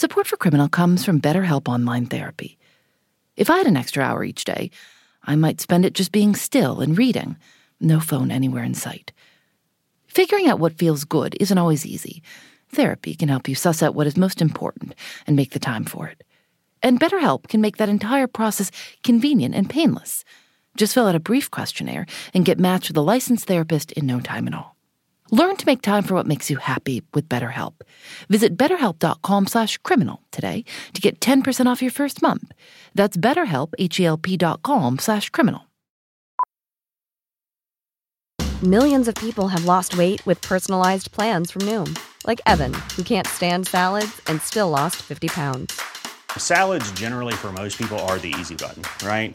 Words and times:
Support 0.00 0.28
for 0.28 0.38
Criminal 0.38 0.70
comes 0.70 1.04
from 1.04 1.20
BetterHelp 1.20 1.68
Online 1.68 2.06
Therapy. 2.06 2.56
If 3.36 3.50
I 3.50 3.58
had 3.58 3.66
an 3.66 3.76
extra 3.76 4.02
hour 4.02 4.24
each 4.24 4.44
day, 4.44 4.70
I 5.24 5.36
might 5.36 5.60
spend 5.60 5.84
it 5.84 5.92
just 5.92 6.10
being 6.10 6.34
still 6.34 6.80
and 6.80 6.96
reading, 6.96 7.36
no 7.80 8.00
phone 8.00 8.30
anywhere 8.30 8.64
in 8.64 8.72
sight. 8.72 9.12
Figuring 10.06 10.48
out 10.48 10.58
what 10.58 10.78
feels 10.78 11.04
good 11.04 11.36
isn't 11.38 11.58
always 11.58 11.84
easy. 11.84 12.22
Therapy 12.70 13.14
can 13.14 13.28
help 13.28 13.46
you 13.46 13.54
suss 13.54 13.82
out 13.82 13.94
what 13.94 14.06
is 14.06 14.16
most 14.16 14.40
important 14.40 14.94
and 15.26 15.36
make 15.36 15.50
the 15.50 15.58
time 15.58 15.84
for 15.84 16.08
it. 16.08 16.24
And 16.82 16.98
BetterHelp 16.98 17.48
can 17.48 17.60
make 17.60 17.76
that 17.76 17.90
entire 17.90 18.26
process 18.26 18.70
convenient 19.04 19.54
and 19.54 19.68
painless. 19.68 20.24
Just 20.78 20.94
fill 20.94 21.08
out 21.08 21.14
a 21.14 21.20
brief 21.20 21.50
questionnaire 21.50 22.06
and 22.32 22.46
get 22.46 22.58
matched 22.58 22.88
with 22.88 22.96
a 22.96 23.02
licensed 23.02 23.44
therapist 23.44 23.92
in 23.92 24.06
no 24.06 24.18
time 24.18 24.48
at 24.48 24.54
all. 24.54 24.76
Learn 25.30 25.56
to 25.56 25.66
make 25.66 25.80
time 25.80 26.02
for 26.02 26.14
what 26.14 26.26
makes 26.26 26.50
you 26.50 26.56
happy 26.56 27.02
with 27.14 27.28
BetterHelp. 27.28 27.74
Visit 28.28 28.56
betterhelp.com 28.56 29.46
slash 29.46 29.78
criminal 29.78 30.22
today 30.30 30.64
to 30.92 31.00
get 31.00 31.20
10% 31.20 31.66
off 31.66 31.82
your 31.82 31.90
first 31.90 32.20
month. 32.20 32.52
That's 32.94 33.16
betterhelp, 33.16 33.72
H-E-L-P 33.78 34.36
dot 34.36 34.62
com 34.62 34.98
slash 34.98 35.30
criminal. 35.30 35.62
Millions 38.62 39.08
of 39.08 39.14
people 39.14 39.48
have 39.48 39.64
lost 39.64 39.96
weight 39.96 40.20
with 40.26 40.42
personalized 40.42 41.12
plans 41.12 41.50
from 41.50 41.62
Noom. 41.62 41.98
Like 42.26 42.42
Evan, 42.44 42.74
who 42.94 43.02
can't 43.02 43.26
stand 43.26 43.66
salads 43.66 44.20
and 44.26 44.42
still 44.42 44.68
lost 44.68 44.96
50 44.96 45.28
pounds. 45.28 45.80
Salads 46.36 46.92
generally 46.92 47.32
for 47.32 47.52
most 47.52 47.78
people 47.78 47.98
are 48.00 48.18
the 48.18 48.34
easy 48.38 48.54
button, 48.54 48.82
right? 49.06 49.34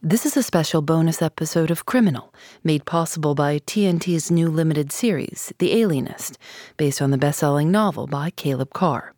This 0.00 0.24
is 0.24 0.36
a 0.36 0.44
special 0.44 0.80
bonus 0.80 1.20
episode 1.20 1.72
of 1.72 1.84
Criminal, 1.84 2.32
made 2.62 2.84
possible 2.84 3.34
by 3.34 3.58
TNT's 3.58 4.30
new 4.30 4.48
limited 4.48 4.92
series, 4.92 5.52
The 5.58 5.72
Alienist, 5.72 6.38
based 6.76 7.02
on 7.02 7.10
the 7.10 7.18
best 7.18 7.40
selling 7.40 7.72
novel 7.72 8.06
by 8.06 8.30
Caleb 8.30 8.72
Carr. 8.72 9.12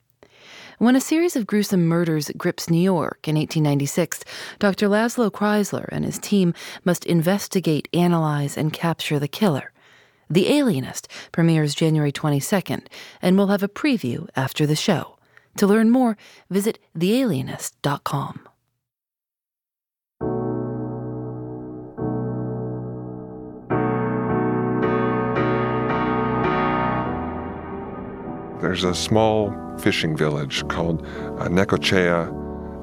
When 0.78 0.96
a 0.96 1.00
series 1.00 1.36
of 1.36 1.46
gruesome 1.46 1.86
murders 1.86 2.30
grips 2.34 2.70
New 2.70 2.80
York 2.80 3.28
in 3.28 3.36
1896, 3.36 4.24
Dr. 4.58 4.88
Laszlo 4.88 5.30
Kreizler 5.30 5.86
and 5.92 6.06
his 6.06 6.18
team 6.18 6.54
must 6.82 7.04
investigate, 7.04 7.86
analyze, 7.92 8.56
and 8.56 8.72
capture 8.72 9.18
the 9.18 9.28
killer. 9.28 9.72
The 10.30 10.48
Alienist 10.48 11.08
premieres 11.30 11.74
January 11.74 12.10
22nd, 12.10 12.86
and 13.20 13.36
we'll 13.36 13.48
have 13.48 13.62
a 13.62 13.68
preview 13.68 14.28
after 14.34 14.66
the 14.66 14.76
show. 14.76 15.18
To 15.58 15.66
learn 15.66 15.90
more, 15.90 16.16
visit 16.48 16.78
thealienist.com. 16.96 18.48
There's 28.70 28.84
a 28.84 28.94
small 28.94 29.52
fishing 29.78 30.16
village 30.16 30.62
called 30.68 31.04
uh, 31.04 31.48
Necochea, 31.48 32.28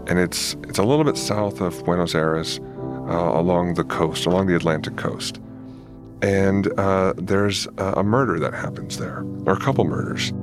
and 0.10 0.20
it's 0.20 0.54
it's 0.64 0.80
a 0.80 0.84
little 0.84 1.06
bit 1.06 1.16
south 1.16 1.62
of 1.62 1.82
Buenos 1.86 2.14
Aires, 2.14 2.60
uh, 3.08 3.32
along 3.34 3.76
the 3.76 3.86
coast, 3.86 4.26
along 4.26 4.48
the 4.48 4.56
Atlantic 4.58 4.98
coast. 4.98 5.40
And 6.22 6.78
uh, 6.78 7.14
there's 7.16 7.70
a 7.78 8.04
murder 8.04 8.38
that 8.38 8.54
happens 8.54 8.98
there, 8.98 9.24
or 9.46 9.54
a 9.54 9.60
couple 9.62 9.86
murders. 9.86 10.34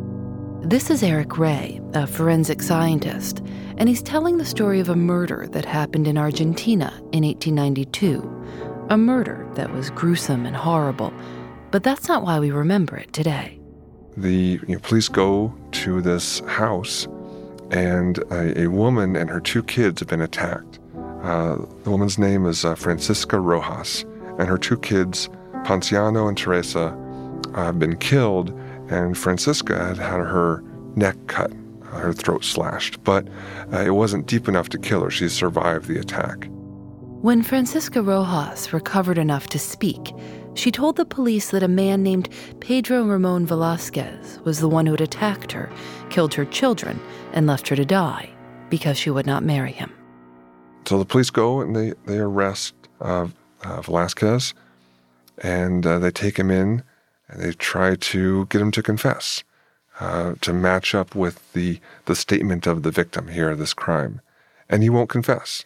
This 0.63 0.89
is 0.89 1.03
Eric 1.03 1.37
Ray, 1.37 1.79
a 1.93 2.07
forensic 2.07 2.63
scientist, 2.63 3.43
and 3.77 3.87
he's 3.87 4.03
telling 4.03 4.39
the 4.39 4.47
story 4.47 4.81
of 4.81 4.89
a 4.89 4.97
murder 4.97 5.47
that 5.49 5.67
happened 5.67 6.09
in 6.09 6.17
Argentina 6.17 6.91
in 7.13 7.23
1892. 7.23 8.87
A 8.89 8.97
murder 8.97 9.47
that 9.57 9.71
was 9.75 9.91
gruesome 9.91 10.47
and 10.47 10.57
horrible, 10.57 11.13
but 11.71 11.83
that's 11.83 12.09
not 12.09 12.23
why 12.23 12.39
we 12.39 12.51
remember 12.51 12.97
it 12.97 13.13
today 13.13 13.61
the 14.17 14.61
you 14.67 14.75
know, 14.75 14.79
police 14.81 15.09
go 15.09 15.55
to 15.73 16.01
this 16.01 16.41
house, 16.41 17.07
and 17.71 18.19
a, 18.31 18.63
a, 18.63 18.67
woman 18.69 19.17
and 19.17 19.29
her 19.29 19.41
two 19.41 19.63
kids 19.63 20.01
have 20.01 20.09
been 20.09 20.21
attacked. 20.21 20.79
Uh, 21.23 21.57
the 21.83 21.91
woman's 21.91 22.19
name 22.19 22.47
is 22.47 22.65
uh, 22.65 22.75
Francisca 22.75 23.39
Rojas, 23.39 24.03
and 24.39 24.49
her 24.49 24.59
two 24.59 24.79
kids, 24.79 25.29
Ponciano 25.65 26.29
and 26.29 26.37
Teresa, 26.37 26.97
uh, 27.55 27.65
have 27.65 27.79
been 27.79 27.97
killed, 27.97 28.51
and 28.91 29.17
Francisca 29.17 29.77
had 29.77 29.97
had 29.97 30.21
her 30.21 30.63
neck 30.97 31.17
cut, 31.27 31.53
uh, 31.83 31.99
her 31.99 32.13
throat 32.13 32.45
slashed, 32.45 33.03
but 33.05 33.27
uh, 33.73 33.79
it 33.79 33.95
wasn't 33.95 34.27
deep 34.27 34.49
enough 34.49 34.69
to 34.69 34.79
kill 34.79 35.03
her. 35.03 35.11
She 35.11 35.29
survived 35.29 35.87
the 35.89 35.99
attack. 35.99 36.49
When 37.25 37.43
Francisca 37.43 38.03
Rojas 38.03 38.75
recovered 38.75 39.17
enough 39.17 39.47
to 39.47 39.59
speak, 39.59 40.13
she 40.55 40.71
told 40.71 40.97
the 40.97 41.05
police 41.05 41.51
that 41.51 41.63
a 41.63 41.69
man 41.69 42.03
named 42.03 42.29
Pedro 42.61 43.05
Ramon 43.05 43.47
Velasquez 43.47 44.39
was 44.45 44.61
the 44.61 44.69
one 44.69 44.87
who 44.87 44.93
had 44.93 45.01
attacked 45.01 45.53
her, 45.53 45.71
killed 46.11 46.35
her 46.35 46.45
children, 46.45 47.01
and 47.33 47.47
left 47.47 47.69
her 47.69 47.77
to 47.77 47.85
die 47.85 48.31
because 48.71 48.97
she 48.97 49.11
would 49.11 49.27
not 49.27 49.43
marry 49.43 49.73
him. 49.73 49.93
So 50.87 50.99
the 50.99 51.05
police 51.05 51.31
go 51.31 51.61
and 51.61 51.75
they, 51.75 51.93
they 52.07 52.19
arrest 52.19 52.75
uh, 53.01 53.29
uh, 53.63 53.81
Velasquez 53.83 54.55
and 55.39 55.87
uh, 55.87 55.99
they 55.99 56.11
take 56.11 56.39
him 56.39 56.51
in 56.51 56.83
and 57.29 57.43
they 57.43 57.53
try 57.53 57.97
to 57.97 58.47
get 58.47 58.61
him 58.61 58.71
to 58.73 58.83
confess, 58.83 59.43
uh, 59.99 60.35
to 60.41 60.53
match 60.53 60.95
up 60.95 61.15
with 61.15 61.53
the, 61.53 61.81
the 62.05 62.15
statement 62.15 62.67
of 62.67 62.83
the 62.83 62.91
victim 62.91 63.29
here, 63.29 63.51
of 63.51 63.59
this 63.59 63.75
crime. 63.75 64.21
And 64.69 64.83
he 64.83 64.91
won't 64.91 65.09
confess. 65.09 65.65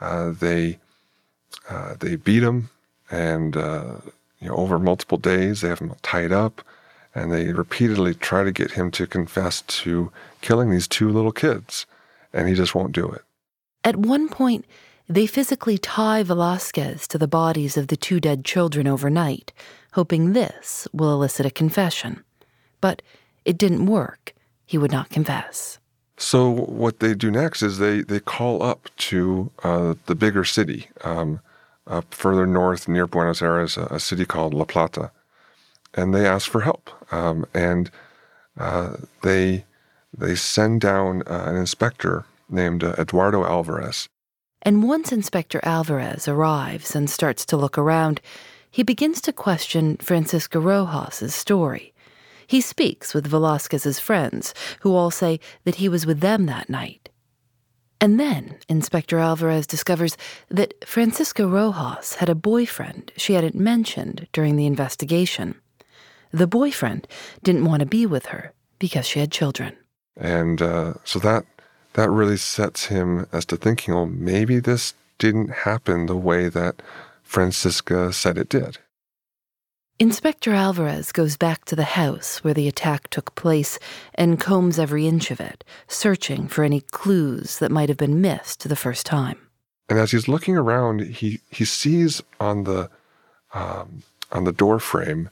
Uh, 0.00 0.30
they, 0.30 0.78
uh, 1.68 1.94
they 1.98 2.16
beat 2.16 2.42
him 2.42 2.70
and 3.10 3.56
you 4.42 4.48
know, 4.48 4.56
over 4.56 4.78
multiple 4.78 5.18
days. 5.18 5.60
They 5.60 5.68
have 5.68 5.78
him 5.78 5.94
tied 6.02 6.32
up, 6.32 6.62
and 7.14 7.32
they 7.32 7.52
repeatedly 7.52 8.14
try 8.14 8.42
to 8.42 8.52
get 8.52 8.72
him 8.72 8.90
to 8.92 9.06
confess 9.06 9.62
to 9.62 10.10
killing 10.40 10.70
these 10.70 10.88
two 10.88 11.08
little 11.08 11.32
kids, 11.32 11.86
and 12.32 12.48
he 12.48 12.54
just 12.54 12.74
won't 12.74 12.92
do 12.92 13.08
it. 13.08 13.22
At 13.84 13.96
one 13.96 14.28
point, 14.28 14.64
they 15.08 15.26
physically 15.26 15.78
tie 15.78 16.22
Velasquez 16.22 17.06
to 17.08 17.18
the 17.18 17.28
bodies 17.28 17.76
of 17.76 17.88
the 17.88 17.96
two 17.96 18.20
dead 18.20 18.44
children 18.44 18.86
overnight, 18.86 19.52
hoping 19.92 20.32
this 20.32 20.88
will 20.92 21.12
elicit 21.12 21.46
a 21.46 21.50
confession. 21.50 22.22
But 22.80 23.02
it 23.44 23.58
didn't 23.58 23.86
work. 23.86 24.34
He 24.64 24.78
would 24.78 24.92
not 24.92 25.10
confess. 25.10 25.78
So 26.16 26.48
what 26.48 27.00
they 27.00 27.14
do 27.14 27.30
next 27.30 27.62
is 27.62 27.78
they 27.78 28.02
they 28.02 28.20
call 28.20 28.62
up 28.62 28.88
to 29.08 29.50
uh, 29.64 29.94
the 30.06 30.14
bigger 30.14 30.44
city. 30.44 30.88
Um, 31.02 31.40
up 31.86 32.14
further 32.14 32.46
north 32.46 32.88
near 32.88 33.06
Buenos 33.06 33.42
Aires, 33.42 33.76
a, 33.76 33.84
a 33.86 34.00
city 34.00 34.24
called 34.24 34.54
La 34.54 34.64
Plata, 34.64 35.10
and 35.94 36.14
they 36.14 36.26
ask 36.26 36.50
for 36.50 36.60
help. 36.60 36.90
Um, 37.12 37.46
and 37.54 37.90
uh, 38.58 38.96
they 39.22 39.64
they 40.16 40.34
send 40.34 40.80
down 40.80 41.22
uh, 41.22 41.44
an 41.46 41.56
inspector 41.56 42.24
named 42.48 42.84
uh, 42.84 42.94
Eduardo 42.98 43.44
Alvarez. 43.44 44.08
And 44.60 44.84
once 44.84 45.10
Inspector 45.10 45.58
Alvarez 45.62 46.28
arrives 46.28 46.94
and 46.94 47.10
starts 47.10 47.44
to 47.46 47.56
look 47.56 47.76
around, 47.76 48.20
he 48.70 48.82
begins 48.82 49.20
to 49.22 49.32
question 49.32 49.96
Francisca 49.96 50.58
Rojas's 50.58 51.34
story. 51.34 51.92
He 52.46 52.60
speaks 52.60 53.14
with 53.14 53.26
Velasquez's 53.26 53.98
friends, 53.98 54.54
who 54.80 54.94
all 54.94 55.10
say 55.10 55.40
that 55.64 55.76
he 55.76 55.88
was 55.88 56.06
with 56.06 56.20
them 56.20 56.46
that 56.46 56.68
night. 56.68 57.08
And 58.02 58.18
then 58.18 58.56
Inspector 58.68 59.16
Alvarez 59.16 59.64
discovers 59.64 60.16
that 60.48 60.74
Francisca 60.84 61.46
Rojas 61.46 62.16
had 62.16 62.28
a 62.28 62.34
boyfriend 62.34 63.12
she 63.16 63.34
hadn't 63.34 63.54
mentioned 63.54 64.26
during 64.32 64.56
the 64.56 64.66
investigation. 64.66 65.54
The 66.32 66.48
boyfriend 66.48 67.06
didn't 67.44 67.64
want 67.64 67.78
to 67.78 67.86
be 67.86 68.04
with 68.04 68.26
her 68.26 68.54
because 68.80 69.06
she 69.06 69.20
had 69.20 69.30
children. 69.30 69.76
And 70.16 70.60
uh, 70.60 70.94
so 71.04 71.20
that 71.20 71.46
that 71.92 72.10
really 72.10 72.38
sets 72.38 72.86
him 72.86 73.28
as 73.30 73.44
to 73.46 73.56
thinking, 73.56 73.94
well, 73.94 74.06
maybe 74.06 74.58
this 74.58 74.94
didn't 75.18 75.50
happen 75.50 76.06
the 76.06 76.16
way 76.16 76.48
that 76.48 76.82
Francisca 77.22 78.12
said 78.12 78.36
it 78.36 78.48
did. 78.48 78.78
Inspector 80.02 80.52
Alvarez 80.52 81.12
goes 81.12 81.36
back 81.36 81.64
to 81.64 81.76
the 81.76 81.84
house 81.84 82.42
where 82.42 82.54
the 82.54 82.66
attack 82.66 83.08
took 83.10 83.36
place 83.36 83.78
and 84.16 84.40
combs 84.40 84.76
every 84.76 85.06
inch 85.06 85.30
of 85.30 85.40
it, 85.40 85.62
searching 85.86 86.48
for 86.48 86.64
any 86.64 86.80
clues 86.80 87.60
that 87.60 87.70
might 87.70 87.88
have 87.88 87.98
been 87.98 88.20
missed 88.20 88.68
the 88.68 88.74
first 88.74 89.06
time. 89.06 89.38
And 89.88 90.00
as 90.00 90.10
he's 90.10 90.26
looking 90.26 90.56
around, 90.56 91.02
he, 91.02 91.38
he 91.50 91.64
sees 91.64 92.20
on 92.40 92.64
the 92.64 92.90
um, 93.54 94.02
on 94.32 94.42
the 94.42 94.50
door 94.50 94.80
frame 94.80 95.30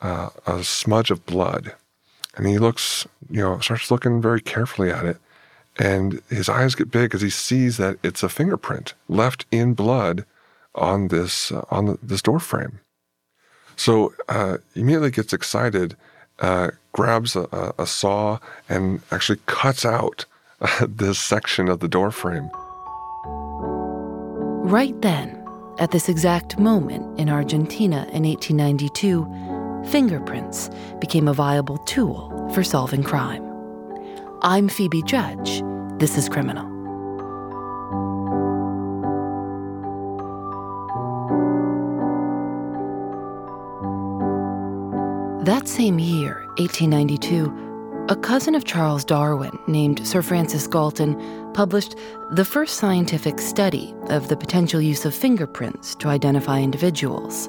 uh, 0.00 0.30
a 0.46 0.64
smudge 0.64 1.10
of 1.10 1.26
blood, 1.26 1.74
and 2.34 2.46
he 2.46 2.56
looks, 2.56 3.06
you 3.28 3.42
know, 3.42 3.58
starts 3.58 3.90
looking 3.90 4.22
very 4.22 4.40
carefully 4.40 4.90
at 4.90 5.04
it, 5.04 5.18
and 5.78 6.22
his 6.30 6.48
eyes 6.48 6.74
get 6.74 6.90
big 6.90 7.14
as 7.14 7.20
he 7.20 7.28
sees 7.28 7.76
that 7.76 7.98
it's 8.02 8.22
a 8.22 8.30
fingerprint 8.30 8.94
left 9.06 9.44
in 9.50 9.74
blood 9.74 10.24
on 10.74 11.08
this 11.08 11.52
uh, 11.52 11.66
on 11.70 11.84
the, 11.84 11.98
this 12.02 12.22
door 12.22 12.40
frame. 12.40 12.80
So 13.78 14.12
uh, 14.28 14.58
immediately 14.74 15.12
gets 15.12 15.32
excited, 15.32 15.96
uh, 16.40 16.72
grabs 16.92 17.36
a, 17.36 17.72
a, 17.78 17.86
saw, 17.86 18.40
and 18.68 19.00
actually 19.12 19.38
cuts 19.46 19.84
out 19.86 20.24
uh, 20.60 20.86
this 20.88 21.18
section 21.20 21.68
of 21.68 21.78
the 21.78 21.88
door 21.88 22.10
frame. 22.10 22.50
Right 24.68 25.00
then, 25.00 25.42
at 25.78 25.92
this 25.92 26.08
exact 26.08 26.58
moment 26.58 27.18
in 27.20 27.28
Argentina 27.28 27.98
in 28.12 28.24
1892, 28.24 29.86
fingerprints 29.90 30.70
became 31.00 31.28
a 31.28 31.32
viable 31.32 31.78
tool 31.78 32.50
for 32.52 32.64
solving 32.64 33.04
crime. 33.04 33.44
I'm 34.42 34.68
Phoebe 34.68 35.02
Judge. 35.02 35.62
This 35.98 36.18
is 36.18 36.28
Criminal. 36.28 36.77
That 45.48 45.66
same 45.66 45.98
year, 45.98 46.44
1892, 46.58 48.06
a 48.10 48.16
cousin 48.16 48.54
of 48.54 48.66
Charles 48.66 49.02
Darwin 49.02 49.58
named 49.66 50.06
Sir 50.06 50.20
Francis 50.20 50.66
Galton 50.66 51.16
published 51.54 51.94
the 52.32 52.44
first 52.44 52.76
scientific 52.76 53.40
study 53.40 53.94
of 54.10 54.28
the 54.28 54.36
potential 54.36 54.78
use 54.78 55.06
of 55.06 55.14
fingerprints 55.14 55.94
to 55.94 56.08
identify 56.08 56.60
individuals. 56.60 57.48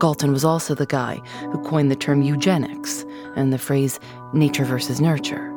Galton 0.00 0.32
was 0.32 0.46
also 0.46 0.74
the 0.74 0.86
guy 0.86 1.20
who 1.52 1.62
coined 1.62 1.90
the 1.90 1.94
term 1.94 2.22
eugenics 2.22 3.04
and 3.34 3.52
the 3.52 3.58
phrase 3.58 4.00
nature 4.32 4.64
versus 4.64 4.98
nurture. 4.98 5.52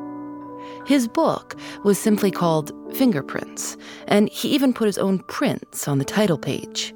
His 0.86 1.08
book 1.08 1.56
was 1.86 1.98
simply 1.98 2.30
called 2.30 2.74
Fingerprints, 2.94 3.78
and 4.06 4.28
he 4.28 4.50
even 4.50 4.74
put 4.74 4.88
his 4.88 4.98
own 4.98 5.20
prints 5.20 5.88
on 5.88 5.98
the 5.98 6.04
title 6.04 6.38
page. 6.38 6.94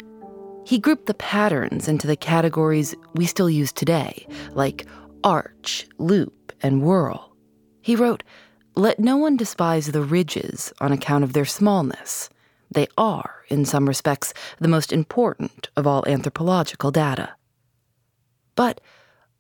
He 0.66 0.80
grouped 0.80 1.08
the 1.08 1.14
patterns 1.14 1.88
into 1.88 2.08
the 2.08 2.16
categories 2.16 2.96
we 3.14 3.26
still 3.26 3.50
use 3.50 3.74
today, 3.74 4.26
like 4.52 4.86
arch, 5.24 5.88
loop, 5.98 6.54
and 6.62 6.82
whirl. 6.82 7.36
He 7.82 7.96
wrote, 7.96 8.24
Let 8.76 9.00
no 9.00 9.18
one 9.18 9.36
despise 9.36 9.88
the 9.88 10.02
ridges 10.02 10.72
on 10.80 10.94
account 10.94 11.26
of 11.26 11.34
their 11.34 11.46
smallness. 11.46 12.30
They 12.72 12.88
are, 12.98 13.44
in 13.50 13.66
some 13.66 13.88
respects, 13.88 14.34
the 14.60 14.70
most 14.70 14.94
important 14.94 15.70
of 15.76 15.86
all 15.86 16.08
anthropological 16.08 16.92
data. 16.92 17.36
But 18.56 18.80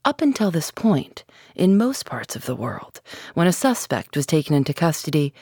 up 0.03 0.21
until 0.21 0.51
this 0.51 0.71
point, 0.71 1.23
in 1.55 1.77
most 1.77 2.05
parts 2.05 2.35
of 2.35 2.45
the 2.45 2.55
world, 2.55 2.99
when 3.33 3.47
a 3.47 3.53
suspect 3.53 4.17
was 4.17 4.25
taken 4.25 4.55
into 4.55 4.73
custody, 4.73 5.33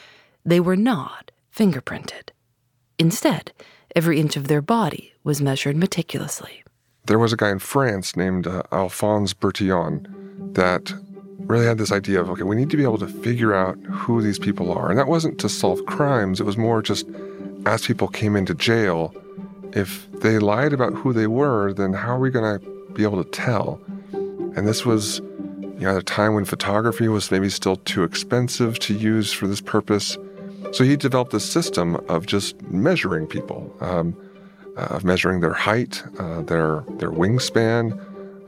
they 0.45 0.59
were 0.59 0.75
not 0.75 1.31
fingerprinted. 1.55 2.29
Instead, 2.99 3.51
every 3.95 4.19
inch 4.19 4.37
of 4.37 4.47
their 4.47 4.61
body 4.61 5.10
was 5.23 5.41
measured 5.41 5.75
meticulously. 5.75 6.63
There 7.05 7.19
was 7.19 7.33
a 7.33 7.37
guy 7.37 7.49
in 7.49 7.59
France 7.59 8.15
named 8.15 8.47
uh, 8.47 8.63
Alphonse 8.71 9.33
Bertillon 9.33 10.07
that 10.53 10.93
really 11.39 11.65
had 11.65 11.77
this 11.77 11.91
idea 11.91 12.21
of 12.21 12.29
okay, 12.29 12.43
we 12.43 12.55
need 12.55 12.69
to 12.69 12.77
be 12.77 12.83
able 12.83 12.99
to 12.99 13.07
figure 13.07 13.53
out 13.53 13.77
who 13.89 14.21
these 14.21 14.39
people 14.39 14.71
are. 14.71 14.89
And 14.89 14.97
that 14.99 15.07
wasn't 15.07 15.39
to 15.39 15.49
solve 15.49 15.85
crimes, 15.85 16.39
it 16.39 16.45
was 16.45 16.57
more 16.57 16.81
just 16.81 17.07
as 17.65 17.85
people 17.85 18.07
came 18.07 18.35
into 18.35 18.53
jail, 18.53 19.13
if 19.73 20.11
they 20.11 20.39
lied 20.39 20.73
about 20.73 20.93
who 20.93 21.13
they 21.13 21.27
were, 21.27 21.73
then 21.73 21.93
how 21.93 22.15
are 22.15 22.19
we 22.19 22.29
going 22.29 22.59
to 22.59 22.93
be 22.93 23.03
able 23.03 23.23
to 23.23 23.29
tell? 23.29 23.79
And 24.55 24.67
this 24.67 24.85
was 24.85 25.19
you 25.19 25.87
know, 25.87 25.91
at 25.91 25.97
a 25.97 26.03
time 26.03 26.33
when 26.33 26.45
photography 26.45 27.07
was 27.07 27.31
maybe 27.31 27.49
still 27.49 27.77
too 27.77 28.03
expensive 28.03 28.79
to 28.79 28.93
use 28.93 29.31
for 29.31 29.47
this 29.47 29.61
purpose. 29.61 30.17
So 30.73 30.83
he 30.83 30.95
developed 30.95 31.31
this 31.31 31.49
system 31.49 31.95
of 32.07 32.25
just 32.25 32.61
measuring 32.63 33.27
people, 33.27 33.75
um, 33.81 34.15
of 34.75 35.03
measuring 35.03 35.41
their 35.41 35.53
height, 35.53 36.03
uh, 36.19 36.41
their 36.41 36.83
their 36.97 37.11
wingspan, 37.11 37.99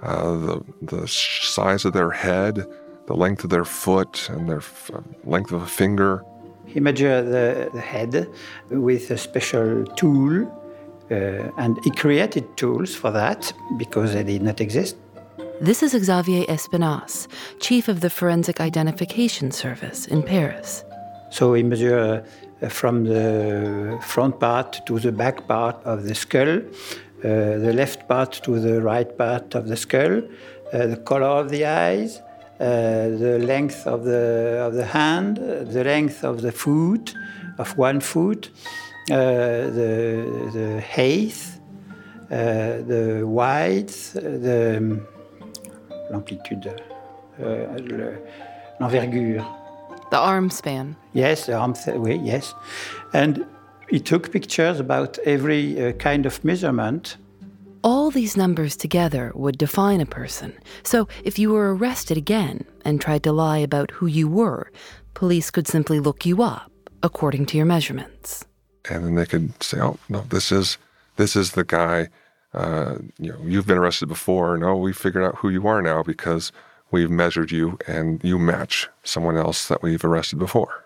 uh, 0.02 0.32
the 0.38 0.64
the 0.82 1.08
size 1.08 1.86
of 1.86 1.94
their 1.94 2.12
head, 2.12 2.66
the 3.08 3.16
length 3.16 3.44
of 3.44 3.50
their 3.50 3.66
foot, 3.66 4.30
and 4.30 4.50
their 4.50 4.58
f- 4.58 4.92
length 5.24 5.52
of 5.52 5.62
a 5.62 5.68
finger. 5.68 6.24
He 6.66 6.80
measured 6.80 7.28
the, 7.28 7.70
the 7.74 7.82
head 7.82 8.28
with 8.70 9.12
a 9.12 9.18
special 9.18 9.86
tool, 9.96 10.48
uh, 11.12 11.16
and 11.58 11.78
he 11.84 11.92
created 11.92 12.46
tools 12.58 12.96
for 12.96 13.12
that 13.12 13.54
because 13.78 14.14
they 14.14 14.24
did 14.24 14.42
not 14.42 14.62
exist. 14.62 14.96
This 15.62 15.84
is 15.84 15.92
Xavier 15.92 16.46
Espinasse, 16.46 17.28
chief 17.60 17.88
of 17.88 18.02
the 18.02 18.10
Forensic 18.10 18.60
Identification 18.60 19.52
Service 19.52 20.08
in 20.08 20.24
Paris. 20.24 20.84
So 21.34 21.54
we 21.54 21.64
measure 21.64 22.24
uh, 22.62 22.70
from 22.70 23.06
the 23.06 23.98
front 24.04 24.40
part 24.40 24.86
to 24.86 25.00
the 25.00 25.12
back 25.12 25.48
part 25.48 25.84
of 25.84 26.04
the 26.04 26.14
skull, 26.14 26.60
uh, 26.60 26.62
the 27.24 27.74
left 27.74 28.08
part 28.08 28.34
to 28.44 28.60
the 28.60 28.84
right 28.84 29.18
part 29.18 29.56
of 29.56 29.68
the 29.68 29.76
skull, 29.76 30.22
uh, 30.72 30.86
the 30.86 30.98
color 30.98 31.26
of 31.26 31.50
the 31.50 31.66
eyes, 31.66 32.22
the 32.60 33.40
length 33.42 33.88
of 33.88 34.04
the, 34.04 34.62
of 34.64 34.76
the 34.76 34.86
hand, 34.86 35.38
the 35.38 35.84
length 35.84 36.24
of 36.24 36.44
the 36.44 36.52
foot, 36.52 37.16
of 37.58 37.76
one 37.80 38.00
foot, 38.00 38.52
the, 39.08 39.72
the 40.54 40.82
height, 40.82 41.34
the 42.30 43.24
width, 43.26 44.14
the 44.14 45.00
l'amplitude, 46.12 46.80
l'envergure. 48.80 49.63
The 50.14 50.20
arm 50.20 50.52
span. 50.52 50.96
Yes, 51.14 51.48
the 51.48 51.54
arm, 51.54 51.74
oui, 51.88 52.18
yes. 52.18 52.54
And 53.14 53.48
he 53.90 54.00
took 54.00 54.32
pictures 54.32 54.80
about 54.80 55.18
every 55.26 55.88
uh, 55.88 55.94
kind 55.94 56.28
of 56.28 56.44
measurement. 56.44 57.18
All 57.84 58.12
these 58.12 58.38
numbers 58.38 58.78
together 58.78 59.32
would 59.34 59.58
define 59.58 60.02
a 60.02 60.06
person. 60.06 60.54
So 60.84 61.08
if 61.24 61.40
you 61.40 61.50
were 61.52 61.76
arrested 61.76 62.16
again 62.16 62.64
and 62.86 63.02
tried 63.02 63.24
to 63.24 63.32
lie 63.32 63.58
about 63.58 63.90
who 63.90 64.06
you 64.06 64.28
were, 64.28 64.72
police 65.16 65.50
could 65.50 65.68
simply 65.68 66.00
look 66.00 66.28
you 66.28 66.44
up 66.44 66.72
according 67.02 67.48
to 67.48 67.58
your 67.58 67.66
measurements. 67.66 68.46
And 68.92 69.04
then 69.04 69.16
they 69.16 69.26
could 69.26 69.64
say, 69.64 69.80
"Oh 69.82 69.98
no, 70.10 70.22
this 70.30 70.52
is 70.52 70.78
this 71.16 71.36
is 71.36 71.54
the 71.54 71.64
guy. 71.64 72.10
Uh, 72.54 73.00
you 73.18 73.32
know, 73.32 73.40
you've 73.44 73.66
been 73.66 73.80
arrested 73.80 74.10
before. 74.10 74.60
No, 74.60 74.76
we 74.76 74.94
figured 74.94 75.24
out 75.24 75.38
who 75.38 75.50
you 75.50 75.66
are 75.66 75.82
now 75.82 76.04
because 76.04 76.52
we've 76.94 77.10
measured 77.10 77.52
you 77.52 77.78
and 77.88 78.24
you 78.24 78.38
match 78.40 78.88
someone 79.04 79.36
else 79.36 79.68
that 79.68 79.82
we've 79.82 80.06
arrested 80.06 80.40
before. 80.40 80.86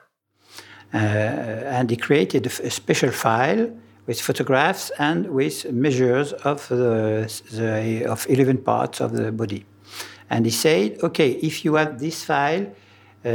Uh, 0.93 0.97
and 0.97 1.89
he 1.89 1.97
created 1.97 2.47
a 2.47 2.69
special 2.69 3.11
file 3.11 3.69
with 4.07 4.21
photographs 4.21 4.89
and 4.97 5.27
with 5.27 5.69
measures 5.71 6.31
of 6.51 6.67
the, 6.69 7.29
the, 7.51 8.05
of 8.05 8.25
11 8.29 8.59
parts 8.59 9.01
of 9.01 9.11
the 9.11 9.31
body. 9.33 9.65
And 10.29 10.45
he 10.45 10.51
said, 10.51 10.97
okay, 11.03 11.31
if 11.31 11.65
you 11.65 11.75
have 11.75 11.99
this 11.99 12.23
file, 12.23 12.65
uh, 13.25 13.29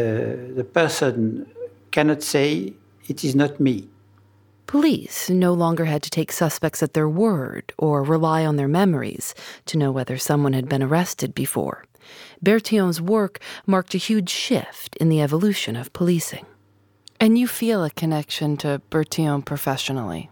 the 0.58 0.66
person 0.72 1.46
cannot 1.90 2.22
say 2.22 2.72
it 3.06 3.22
is 3.22 3.34
not 3.34 3.60
me. 3.60 3.88
Police 4.66 5.28
no 5.28 5.52
longer 5.52 5.84
had 5.84 6.02
to 6.04 6.08
take 6.08 6.32
suspects 6.32 6.82
at 6.82 6.94
their 6.94 7.08
word 7.08 7.74
or 7.76 8.02
rely 8.02 8.46
on 8.46 8.56
their 8.56 8.68
memories 8.68 9.34
to 9.66 9.76
know 9.76 9.92
whether 9.92 10.16
someone 10.16 10.54
had 10.54 10.68
been 10.70 10.82
arrested 10.82 11.34
before. 11.34 11.84
Bertillon's 12.42 13.00
work 13.00 13.38
marked 13.66 13.94
a 13.94 13.98
huge 13.98 14.30
shift 14.30 14.96
in 14.96 15.08
the 15.08 15.22
evolution 15.22 15.76
of 15.76 15.92
policing. 15.92 16.46
And 17.20 17.38
you 17.38 17.46
feel 17.46 17.84
a 17.84 17.90
connection 17.90 18.56
to 18.58 18.82
Bertillon 18.90 19.44
professionally. 19.44 20.28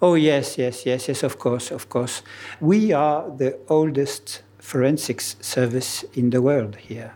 Oh, 0.00 0.14
yes, 0.14 0.56
yes, 0.58 0.86
yes, 0.86 1.08
yes, 1.08 1.22
of 1.22 1.38
course, 1.38 1.70
of 1.70 1.88
course. 1.88 2.22
We 2.60 2.92
are 2.92 3.28
the 3.36 3.58
oldest 3.68 4.42
forensics 4.58 5.36
service 5.40 6.04
in 6.14 6.30
the 6.30 6.40
world 6.40 6.76
here. 6.76 7.14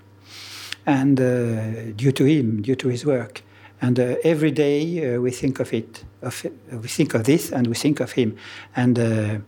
And 0.85 1.21
uh, 1.21 1.93
due 1.97 2.13
to 2.13 2.25
him, 2.25 2.63
due 2.63 2.77
to 2.77 2.89
his 2.89 3.05
work. 3.05 3.43
And 3.81 4.01
uh, 4.01 4.17
every 4.25 4.51
day 4.51 5.15
uh, 5.15 5.21
we 5.21 5.31
think 5.31 5.61
of 5.61 5.73
it, 5.73 6.05
of, 6.23 6.45
we 6.73 6.89
think 6.89 7.15
of 7.15 7.25
this 7.25 7.53
and 7.53 7.67
we 7.69 7.75
think 7.75 8.01
of 8.01 8.13
him. 8.13 8.37
And 8.75 8.99
uh, 8.99 9.39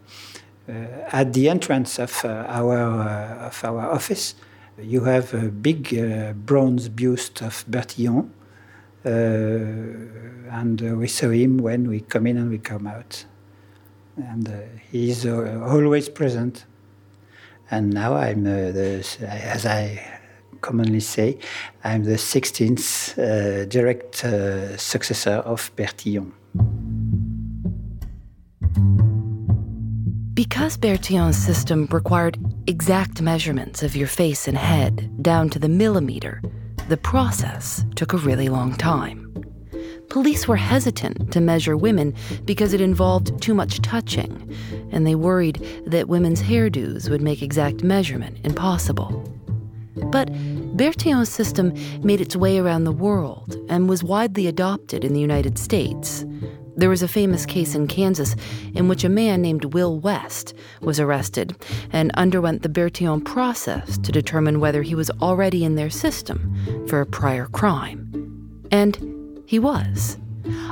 uh, 0.68 0.72
at 1.10 1.32
the 1.32 1.48
entrance 1.48 1.98
of, 1.98 2.24
uh, 2.24 2.44
our, 2.48 2.78
of 2.78 3.64
our 3.64 3.90
office, 3.90 4.34
you 4.82 5.04
have 5.04 5.34
a 5.34 5.48
big 5.48 5.96
uh, 5.96 6.32
bronze 6.32 6.88
bust 6.88 7.42
of 7.42 7.64
Bertillon. 7.68 8.30
Uh, 9.04 9.08
and 10.52 10.82
uh, 10.82 10.94
we 10.94 11.08
saw 11.08 11.30
him 11.30 11.58
when 11.58 11.88
we 11.88 12.00
come 12.00 12.26
in 12.26 12.36
and 12.36 12.50
we 12.50 12.58
come 12.58 12.86
out. 12.86 13.24
And 14.16 14.48
he 14.90 15.10
is 15.10 15.24
always 15.26 16.08
present. 16.08 16.66
And 17.70 17.92
now 17.92 18.14
I'm, 18.14 18.44
the, 18.44 19.04
as 19.22 19.64
I 19.64 20.20
commonly 20.60 21.00
say, 21.00 21.38
I'm 21.84 22.04
the 22.04 22.16
16th 22.16 23.18
uh, 23.18 23.64
direct 23.66 24.24
uh, 24.24 24.76
successor 24.76 25.36
of 25.36 25.70
Bertillon. 25.76 26.32
Because 30.34 30.76
Bertillon's 30.76 31.36
system 31.36 31.86
required 31.90 32.38
exact 32.70 33.20
measurements 33.20 33.82
of 33.82 33.96
your 33.96 34.06
face 34.06 34.46
and 34.46 34.56
head 34.56 35.10
down 35.22 35.50
to 35.50 35.58
the 35.58 35.68
millimeter, 35.68 36.40
the 36.88 36.96
process 36.96 37.84
took 37.96 38.12
a 38.12 38.16
really 38.18 38.48
long 38.48 38.76
time. 38.76 39.26
police 40.08 40.46
were 40.46 40.56
hesitant 40.56 41.32
to 41.32 41.40
measure 41.40 41.76
women 41.76 42.14
because 42.44 42.72
it 42.72 42.80
involved 42.80 43.40
too 43.40 43.54
much 43.54 43.80
touching, 43.80 44.32
and 44.90 45.06
they 45.06 45.14
worried 45.14 45.64
that 45.86 46.08
women's 46.08 46.42
hairdos 46.42 47.08
would 47.08 47.22
make 47.22 47.42
exact 47.42 47.82
measurement 47.82 48.36
impossible. 48.44 49.24
But 49.96 50.32
Bertillon's 50.76 51.28
system 51.28 51.72
made 52.02 52.20
its 52.20 52.36
way 52.36 52.58
around 52.58 52.84
the 52.84 52.92
world 52.92 53.56
and 53.68 53.88
was 53.88 54.04
widely 54.04 54.46
adopted 54.46 55.04
in 55.04 55.12
the 55.12 55.20
United 55.20 55.58
States. 55.58 56.24
There 56.80 56.88
was 56.88 57.02
a 57.02 57.08
famous 57.08 57.44
case 57.44 57.74
in 57.74 57.88
Kansas 57.88 58.34
in 58.72 58.88
which 58.88 59.04
a 59.04 59.10
man 59.10 59.42
named 59.42 59.74
Will 59.74 60.00
West 60.00 60.54
was 60.80 60.98
arrested 60.98 61.54
and 61.92 62.10
underwent 62.12 62.62
the 62.62 62.70
Bertillon 62.70 63.22
process 63.22 63.98
to 63.98 64.10
determine 64.10 64.60
whether 64.60 64.80
he 64.80 64.94
was 64.94 65.10
already 65.20 65.62
in 65.62 65.74
their 65.74 65.90
system 65.90 66.86
for 66.88 67.02
a 67.02 67.06
prior 67.06 67.44
crime. 67.44 68.64
And 68.70 69.42
he 69.44 69.58
was. 69.58 70.16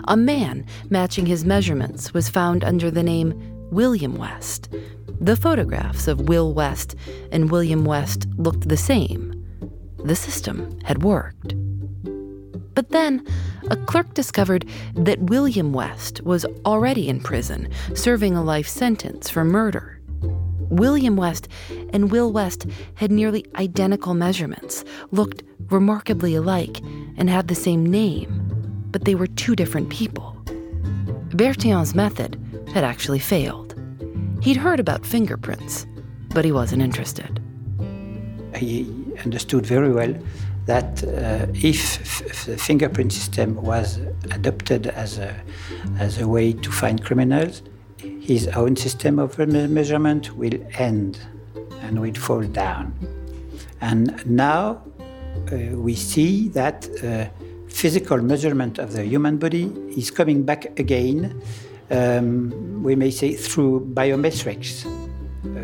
A 0.05 0.17
man 0.17 0.65
matching 0.89 1.27
his 1.27 1.45
measurements 1.45 2.15
was 2.15 2.31
found 2.31 2.65
under 2.65 2.91
the 2.91 3.03
name 3.03 3.35
William 3.71 4.17
West. 4.17 4.71
The 5.21 5.37
photographs 5.37 6.09
of 6.09 6.27
Will 6.27 6.55
West 6.55 6.97
and 7.31 7.51
William 7.51 7.85
West 7.85 8.27
looked 8.39 8.71
the 8.71 8.79
same. 8.79 9.35
The 10.03 10.17
system 10.17 10.79
had 10.85 11.03
worked. 11.03 11.55
But 12.79 12.91
then, 12.91 13.27
a 13.73 13.77
clerk 13.77 14.15
discovered 14.15 14.65
that 14.95 15.19
William 15.19 15.73
West 15.73 16.23
was 16.23 16.47
already 16.65 17.09
in 17.09 17.19
prison, 17.19 17.69
serving 17.93 18.37
a 18.37 18.45
life 18.45 18.69
sentence 18.69 19.29
for 19.29 19.45
murder. 19.45 19.99
William 20.71 21.17
West 21.17 21.49
and 21.93 22.13
Will 22.13 22.31
West 22.31 22.67
had 22.95 23.11
nearly 23.11 23.45
identical 23.57 24.15
measurements, 24.15 24.85
looked 25.11 25.43
remarkably 25.71 26.37
alike, 26.37 26.79
and 27.17 27.29
had 27.29 27.49
the 27.49 27.57
same 27.57 27.85
name 27.85 28.31
but 28.93 29.05
they 29.05 29.17
were 29.17 29.27
two 29.27 29.57
different 29.57 29.91
people. 29.91 30.37
Bertillon's 31.35 31.97
method 31.97 32.41
had 32.73 32.85
actually 32.85 33.19
failed. 33.19 33.75
He'd 34.41 34.57
heard 34.57 34.79
about 34.79 35.05
fingerprints, 35.05 35.85
but 36.29 36.45
he 36.45 36.53
wasn't 36.53 36.83
interested. 36.83 37.41
He 38.55 38.87
understood 39.25 39.67
very 39.67 39.91
well 39.91 40.15
that 40.69 41.03
uh, 41.03 41.47
if, 41.55 42.45
the 42.45 42.59
fingerprint 42.59 43.11
system 43.11 43.57
was 43.57 43.99
adopted 44.33 44.87
as 44.89 45.17
a, 45.17 45.35
as 45.99 46.21
a 46.21 46.29
way 46.29 46.53
to 46.53 46.71
find 46.71 47.03
criminals, 47.03 47.63
his 48.21 48.49
own 48.49 48.77
system 48.77 49.19
of 49.19 49.39
measurement 49.39 50.37
will 50.37 50.59
end 50.75 51.19
and 51.81 51.99
will 51.99 52.13
fall 52.15 52.43
down. 52.43 52.93
And 53.81 54.05
now 54.27 54.83
uh, 55.51 55.57
we 55.87 55.95
see 55.95 56.49
that 56.49 56.87
uh, 57.03 57.29
physical 57.69 58.19
measurement 58.19 58.79
of 58.79 58.93
the 58.93 59.05
human 59.07 59.39
body 59.39 59.73
is 59.97 60.11
coming 60.11 60.43
back 60.43 60.79
again, 60.79 61.41
um, 61.91 62.83
we 62.83 62.95
may 62.95 63.11
say 63.11 63.33
through 63.33 63.91
biometrics. 63.95 64.85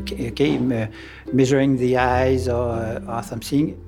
Okay, 0.00 0.30
okay 0.30 0.88
measuring 1.32 1.76
the 1.76 1.98
eyes 1.98 2.48
or, 2.48 3.02
or 3.06 3.22
something. 3.22 3.78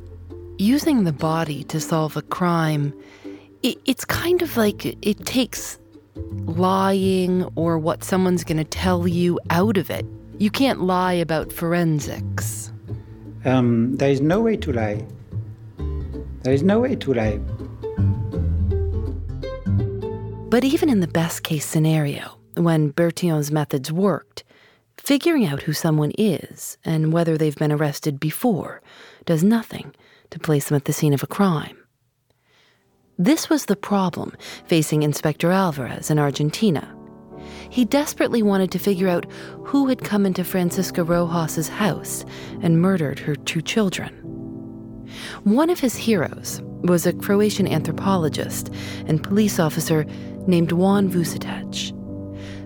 Using 0.59 1.05
the 1.05 1.13
body 1.13 1.65
to 1.65 1.79
solve 1.79 2.17
a 2.17 2.23
crime, 2.23 2.95
it, 3.63 3.77
it's 3.85 4.07
kind 4.07 4.41
of 4.41 4.57
like 4.57 4.87
it 4.87 5.27
takes 5.27 5.79
lying 6.15 7.45
or 7.57 7.79
what 7.79 8.03
someone's 8.03 8.43
going 8.43 8.57
to 8.57 8.65
tell 8.65 9.07
you 9.07 9.39
out 9.51 9.77
of 9.77 9.91
it. 9.91 10.07
You 10.39 10.51
can't 10.51 10.81
lie 10.81 11.13
about 11.13 11.53
forensics. 11.53 12.73
Um, 13.45 13.97
there 13.97 14.09
is 14.11 14.23
no 14.23 14.41
way 14.41 14.57
to 14.57 14.73
lie. 14.73 15.05
There 16.43 16.55
is 16.55 16.63
no 16.63 16.81
way 16.81 16.97
to 16.97 17.13
lie. 17.13 17.39
But 20.49 20.65
even 20.65 20.89
in 20.89 21.01
the 21.01 21.11
best 21.13 21.43
case 21.43 21.67
scenario, 21.67 22.39
when 22.55 22.93
Bertillon's 22.93 23.53
methods 23.53 23.93
worked, 23.93 24.43
figuring 24.97 25.45
out 25.45 25.63
who 25.63 25.75
someone 25.75 26.13
is 26.17 26.79
and 26.83 27.13
whether 27.13 27.37
they've 27.37 27.57
been 27.57 27.73
arrested 27.73 28.19
before 28.19 28.81
does 29.27 29.45
nothing 29.45 29.95
to 30.37 30.41
place 30.41 30.69
them 30.69 30.77
at 30.77 30.85
the 30.85 30.93
scene 30.93 31.15
of 31.15 31.23
a 31.23 31.27
crime. 31.27 31.77
This 33.19 33.49
was 33.49 33.65
the 33.65 33.77
problem 33.77 34.35
facing 34.67 35.03
Inspector 35.03 35.51
Alvarez 35.51 36.11
in 36.11 36.19
Argentina. 36.19 36.95
He 37.71 37.87
desperately 37.87 38.43
wanted 38.43 38.71
to 38.73 38.79
figure 38.79 39.09
out 39.09 39.25
who 39.65 39.87
had 39.87 40.05
come 40.05 40.27
into 40.27 40.45
Francisca 40.45 41.03
Rojas's 41.03 41.69
house 41.69 42.27
and 42.61 42.83
murdered 42.83 43.19
her 43.19 43.35
two 43.35 43.63
children. 43.63 44.13
One 45.45 45.71
of 45.71 45.81
his 45.81 45.97
heroes 45.97 46.61
was 46.83 47.07
a 47.07 47.15
Croatian 47.15 47.67
anthropologist 47.67 48.71
and 49.07 49.23
police 49.23 49.59
officer 49.59 50.05
named 50.47 50.73
Juan 50.73 51.11
Vucetich. 51.11 51.93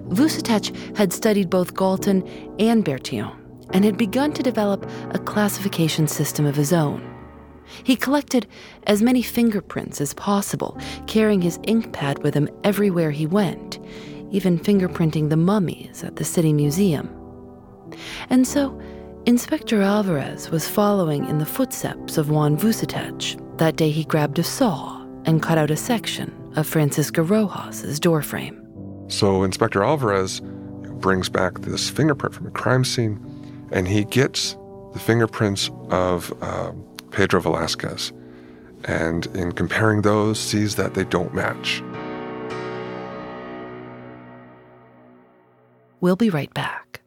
Vucetich 0.09 0.97
had 0.97 1.13
studied 1.13 1.49
both 1.49 1.75
Galton 1.75 2.27
and 2.59 2.85
Bertillon 2.85 3.37
and 3.73 3.85
had 3.85 3.97
begun 3.97 4.33
to 4.33 4.43
develop 4.43 4.91
a 5.11 5.19
classification 5.21 6.09
system 6.09 6.45
of 6.45 6.57
his 6.57 6.73
own. 6.73 7.20
He 7.83 7.97
collected 7.97 8.47
as 8.87 9.03
many 9.03 9.23
fingerprints 9.23 10.01
as 10.01 10.15
possible, 10.15 10.79
carrying 11.07 11.43
his 11.43 11.59
ink 11.65 11.93
pad 11.93 12.23
with 12.23 12.35
him 12.35 12.49
everywhere 12.65 13.11
he 13.11 13.27
went, 13.27 13.79
even 14.31 14.59
fingerprinting 14.59 15.29
the 15.29 15.37
mummies 15.37 16.05
at 16.05 16.17
the 16.17 16.25
City 16.25 16.53
Museum. 16.53 17.09
And 18.29 18.47
so, 18.47 18.81
Inspector 19.27 19.81
Alvarez 19.81 20.51
was 20.51 20.69
following 20.69 21.27
in 21.27 21.39
the 21.39 21.47
footsteps 21.47 22.17
of 22.17 22.31
Juan 22.31 22.57
Vucetich. 22.57 23.37
That 23.59 23.77
day 23.77 23.91
he 23.91 24.05
grabbed 24.05 24.39
a 24.39 24.45
saw 24.45 25.05
and 25.27 25.43
cut 25.43 25.59
out 25.59 25.71
a 25.71 25.77
section 25.77 26.33
of 26.57 26.67
Francisca 26.67 27.23
Rojas's 27.23 28.01
doorframe. 28.01 28.57
So 29.09 29.43
Inspector 29.43 29.83
Alvarez 29.83 30.41
brings 31.01 31.29
back 31.29 31.61
this 31.61 31.91
fingerprint 31.91 32.35
from 32.35 32.47
a 32.47 32.51
crime 32.51 32.85
scene, 32.85 33.19
and 33.73 33.87
he 33.87 34.05
gets 34.05 34.57
the 34.93 34.99
fingerprints 34.99 35.71
of 35.91 36.33
uh, 36.43 36.73
Pedro 37.11 37.41
Velasquez. 37.41 38.13
And 38.85 39.27
in 39.37 39.53
comparing 39.53 40.03
those, 40.03 40.39
sees 40.39 40.77
that 40.77 40.95
they 40.95 41.05
don't 41.05 41.35
match. 41.35 41.83
We'll 46.01 46.17
be 46.17 46.31
right 46.31 46.53
back. 46.55 47.03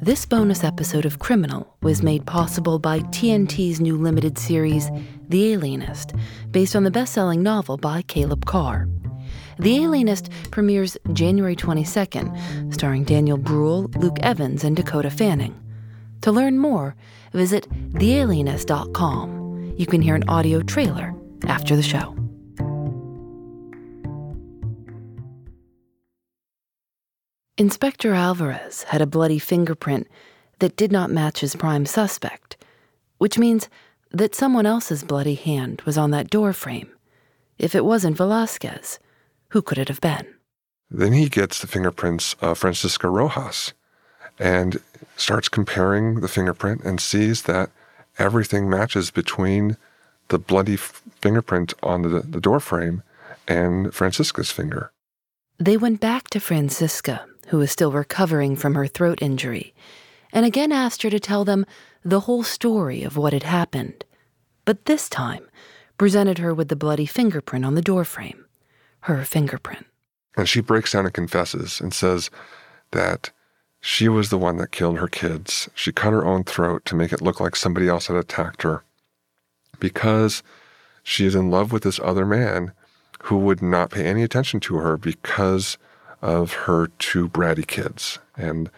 This 0.00 0.26
bonus 0.26 0.62
episode 0.62 1.06
of 1.06 1.18
Criminal 1.18 1.76
was 1.82 2.02
made 2.02 2.26
possible 2.26 2.78
by 2.78 3.00
TNT's 3.00 3.80
new 3.80 3.96
limited 3.96 4.36
series, 4.38 4.90
The 5.28 5.54
Alienist, 5.54 6.12
based 6.50 6.76
on 6.76 6.84
the 6.84 6.90
best 6.90 7.14
selling 7.14 7.42
novel 7.42 7.78
by 7.78 8.02
Caleb 8.02 8.44
Carr. 8.44 8.86
The 9.58 9.82
Alienist 9.82 10.28
premieres 10.50 10.98
January 11.14 11.56
22nd, 11.56 12.74
starring 12.74 13.04
Daniel 13.04 13.38
Bruhl, 13.38 13.90
Luke 13.96 14.18
Evans, 14.20 14.62
and 14.62 14.76
Dakota 14.76 15.10
Fanning. 15.10 15.58
To 16.24 16.32
learn 16.32 16.58
more, 16.58 16.96
visit 17.34 17.68
thealienist.com. 17.92 19.74
You 19.76 19.84
can 19.84 20.00
hear 20.00 20.14
an 20.14 20.26
audio 20.26 20.62
trailer 20.62 21.14
after 21.46 21.76
the 21.76 21.82
show. 21.82 22.16
Inspector 27.58 28.10
Alvarez 28.10 28.84
had 28.84 29.02
a 29.02 29.06
bloody 29.06 29.38
fingerprint 29.38 30.08
that 30.60 30.78
did 30.78 30.90
not 30.90 31.10
match 31.10 31.40
his 31.40 31.54
prime 31.54 31.84
suspect, 31.84 32.56
which 33.18 33.36
means 33.36 33.68
that 34.10 34.34
someone 34.34 34.64
else's 34.64 35.04
bloody 35.04 35.34
hand 35.34 35.82
was 35.82 35.98
on 35.98 36.10
that 36.12 36.30
door 36.30 36.54
frame. 36.54 36.88
If 37.58 37.74
it 37.74 37.84
wasn't 37.84 38.16
Velasquez, 38.16 38.98
who 39.50 39.60
could 39.60 39.76
it 39.76 39.88
have 39.88 40.00
been? 40.00 40.26
Then 40.90 41.12
he 41.12 41.28
gets 41.28 41.60
the 41.60 41.66
fingerprints 41.66 42.34
of 42.40 42.56
Francisca 42.56 43.10
Rojas 43.10 43.74
and 44.38 44.80
starts 45.16 45.48
comparing 45.48 46.20
the 46.20 46.28
fingerprint 46.28 46.82
and 46.82 47.00
sees 47.00 47.42
that 47.42 47.70
everything 48.18 48.68
matches 48.68 49.10
between 49.10 49.76
the 50.28 50.38
bloody 50.38 50.74
f- 50.74 51.02
fingerprint 51.20 51.74
on 51.82 52.02
the, 52.02 52.20
the 52.20 52.40
door 52.40 52.60
frame 52.60 53.02
and 53.46 53.94
Francisca's 53.94 54.50
finger. 54.50 54.92
They 55.58 55.76
went 55.76 56.00
back 56.00 56.30
to 56.30 56.40
Francisca 56.40 57.26
who 57.48 57.58
was 57.58 57.70
still 57.70 57.92
recovering 57.92 58.56
from 58.56 58.74
her 58.74 58.86
throat 58.86 59.20
injury, 59.20 59.74
and 60.32 60.46
again 60.46 60.72
asked 60.72 61.02
her 61.02 61.10
to 61.10 61.20
tell 61.20 61.44
them 61.44 61.66
the 62.04 62.20
whole 62.20 62.42
story 62.42 63.02
of 63.02 63.16
what 63.16 63.32
had 63.32 63.42
happened, 63.42 64.04
but 64.64 64.84
this 64.86 65.08
time 65.08 65.46
presented 65.98 66.38
her 66.38 66.52
with 66.52 66.68
the 66.68 66.76
bloody 66.76 67.06
fingerprint 67.06 67.64
on 67.64 67.74
the 67.74 67.82
doorframe, 67.82 68.44
her 69.00 69.24
fingerprint. 69.24 69.86
And 70.36 70.48
she 70.48 70.60
breaks 70.60 70.92
down 70.92 71.04
and 71.04 71.14
confesses 71.14 71.80
and 71.80 71.94
says 71.94 72.30
that 72.90 73.30
she 73.86 74.08
was 74.08 74.30
the 74.30 74.38
one 74.38 74.56
that 74.56 74.72
killed 74.72 74.98
her 74.98 75.06
kids. 75.06 75.68
She 75.74 75.92
cut 75.92 76.14
her 76.14 76.24
own 76.24 76.42
throat 76.44 76.86
to 76.86 76.96
make 76.96 77.12
it 77.12 77.20
look 77.20 77.38
like 77.38 77.54
somebody 77.54 77.86
else 77.86 78.06
had 78.06 78.16
attacked 78.16 78.62
her 78.62 78.82
because 79.78 80.42
she 81.02 81.26
is 81.26 81.34
in 81.34 81.50
love 81.50 81.70
with 81.70 81.82
this 81.82 82.00
other 82.02 82.24
man 82.24 82.72
who 83.24 83.36
would 83.36 83.60
not 83.60 83.90
pay 83.90 84.06
any 84.06 84.22
attention 84.22 84.58
to 84.60 84.76
her 84.76 84.96
because 84.96 85.76
of 86.22 86.54
her 86.64 86.86
two 86.98 87.28
bratty 87.28 87.66
kids. 87.66 88.18
And 88.38 88.70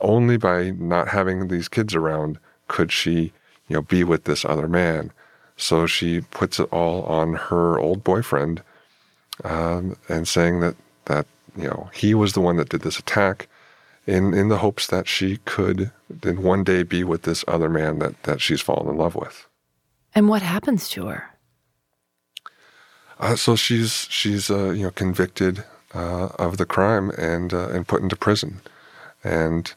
only 0.00 0.36
by 0.36 0.70
not 0.70 1.08
having 1.08 1.48
these 1.48 1.66
kids 1.66 1.92
around 1.92 2.38
could 2.68 2.92
she, 2.92 3.32
you 3.66 3.74
know, 3.74 3.82
be 3.82 4.04
with 4.04 4.22
this 4.22 4.44
other 4.44 4.68
man. 4.68 5.10
So 5.56 5.88
she 5.88 6.20
puts 6.20 6.60
it 6.60 6.68
all 6.70 7.02
on 7.06 7.34
her 7.34 7.76
old 7.80 8.04
boyfriend, 8.04 8.62
um, 9.42 9.96
and 10.08 10.28
saying 10.28 10.60
that 10.60 10.76
that 11.06 11.26
you 11.56 11.64
know 11.64 11.90
he 11.92 12.14
was 12.14 12.34
the 12.34 12.40
one 12.40 12.56
that 12.56 12.68
did 12.68 12.82
this 12.82 13.00
attack, 13.00 13.48
in 14.06 14.34
in 14.34 14.48
the 14.48 14.58
hopes 14.58 14.86
that 14.88 15.08
she 15.08 15.38
could 15.44 15.90
then 16.08 16.42
one 16.42 16.64
day 16.64 16.82
be 16.82 17.02
with 17.04 17.22
this 17.22 17.44
other 17.48 17.68
man 17.68 17.98
that 17.98 18.22
that 18.24 18.40
she's 18.40 18.60
fallen 18.60 18.88
in 18.88 18.96
love 18.96 19.14
with. 19.14 19.46
And 20.14 20.28
what 20.28 20.42
happens 20.42 20.88
to 20.90 21.06
her? 21.06 21.30
Uh, 23.18 23.36
so 23.36 23.56
she's 23.56 24.06
she's 24.10 24.50
uh, 24.50 24.70
you 24.70 24.84
know 24.84 24.90
convicted 24.90 25.64
uh, 25.94 26.26
of 26.38 26.56
the 26.56 26.66
crime 26.66 27.10
and 27.10 27.52
uh, 27.52 27.68
and 27.68 27.88
put 27.88 28.02
into 28.02 28.16
prison, 28.16 28.60
and 29.22 29.72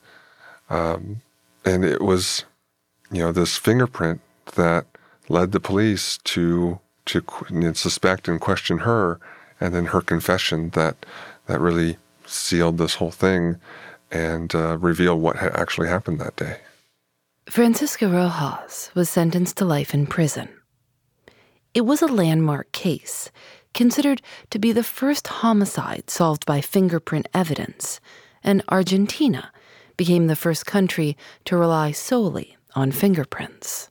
um, 0.70 1.22
and 1.64 1.86
it 1.86 2.02
was 2.02 2.46
you 3.12 3.20
know 3.20 3.32
this 3.32 3.58
fingerprint 3.58 4.22
that 4.56 4.86
led 5.30 5.52
the 5.52 5.60
police 5.60 6.18
to 6.24 6.80
to 7.06 7.24
you 7.50 7.60
know, 7.60 7.74
suspect 7.74 8.28
and 8.28 8.42
question 8.42 8.80
her, 8.80 9.20
and 9.62 9.74
then 9.74 9.86
her 9.86 10.02
confession 10.02 10.70
that 10.72 11.06
that 11.46 11.62
really 11.62 11.98
sealed 12.26 12.78
this 12.78 12.96
whole 12.96 13.12
thing 13.12 13.56
and 14.12 14.54
uh, 14.56 14.78
revealed 14.78 15.22
what 15.22 15.38
had 15.38 15.54
actually 15.54 15.88
happened 15.88 16.20
that 16.20 16.36
day. 16.36 16.58
Francisca 17.50 18.08
Rojas 18.08 18.92
was 18.94 19.10
sentenced 19.10 19.58
to 19.58 19.66
life 19.66 19.94
in 19.94 20.06
prison. 20.06 20.50
It 21.74 21.82
was 21.82 22.02
a 22.02 22.08
landmark 22.08 22.72
case, 22.72 23.32
considered 23.74 24.22
to 24.50 24.60
be 24.60 24.72
the 24.72 24.84
first 24.84 25.28
homicide 25.28 26.10
solved 26.10 26.46
by 26.46 26.62
fingerprint 26.62 27.28
evidence, 27.34 28.00
and 28.44 28.64
Argentina 28.70 29.52
became 29.96 30.28
the 30.28 30.36
first 30.36 30.66
country 30.66 31.16
to 31.46 31.58
rely 31.58 31.92
solely 31.92 32.58
on 32.76 32.92
fingerprints. 32.92 33.90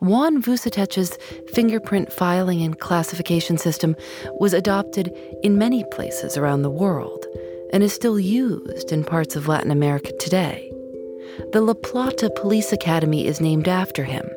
Juan 0.00 0.40
Vucetich's 0.40 1.18
fingerprint 1.52 2.12
filing 2.12 2.62
and 2.62 2.78
classification 2.78 3.58
system 3.58 3.96
was 4.38 4.52
adopted 4.52 5.12
in 5.42 5.58
many 5.58 5.84
places 5.90 6.36
around 6.36 6.62
the 6.62 6.70
world 6.70 7.26
and 7.72 7.82
is 7.82 7.92
still 7.92 8.18
used 8.18 8.92
in 8.92 9.04
parts 9.04 9.36
of 9.36 9.48
Latin 9.48 9.70
America 9.70 10.12
today. 10.18 10.72
The 11.52 11.60
La 11.60 11.74
Plata 11.74 12.30
Police 12.30 12.72
Academy 12.72 13.26
is 13.26 13.40
named 13.40 13.68
after 13.68 14.04
him, 14.04 14.28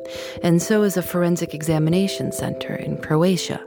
and 0.42 0.62
so 0.62 0.82
is 0.82 0.96
a 0.96 1.02
forensic 1.02 1.52
examination 1.52 2.32
center 2.32 2.74
in 2.74 2.98
Croatia. 2.98 3.60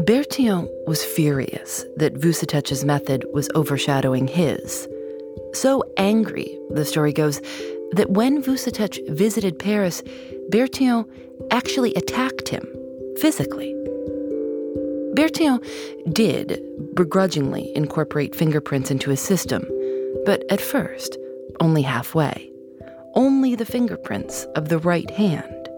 Bertillon 0.00 0.68
was 0.86 1.04
furious 1.04 1.84
that 1.96 2.14
Vucetich's 2.14 2.84
method 2.84 3.24
was 3.32 3.48
overshadowing 3.54 4.26
his. 4.26 4.88
So 5.54 5.84
angry, 5.96 6.58
the 6.70 6.84
story 6.84 7.12
goes, 7.12 7.40
that 7.92 8.10
when 8.10 8.42
Vucetic 8.42 9.06
visited 9.08 9.58
Paris, 9.58 10.02
Bertillon 10.50 11.04
actually 11.50 11.94
attacked 11.94 12.48
him 12.48 12.66
physically. 13.18 13.76
Bertillon 15.14 15.60
did 16.12 16.62
begrudgingly 16.94 17.70
incorporate 17.76 18.34
fingerprints 18.34 18.90
into 18.90 19.10
his 19.10 19.20
system, 19.20 19.66
but 20.24 20.44
at 20.50 20.60
first, 20.60 21.18
only 21.60 21.82
halfway. 21.82 22.50
Only 23.14 23.54
the 23.54 23.66
fingerprints 23.66 24.44
of 24.56 24.68
the 24.68 24.78
right 24.78 25.10
hand. 25.10 25.68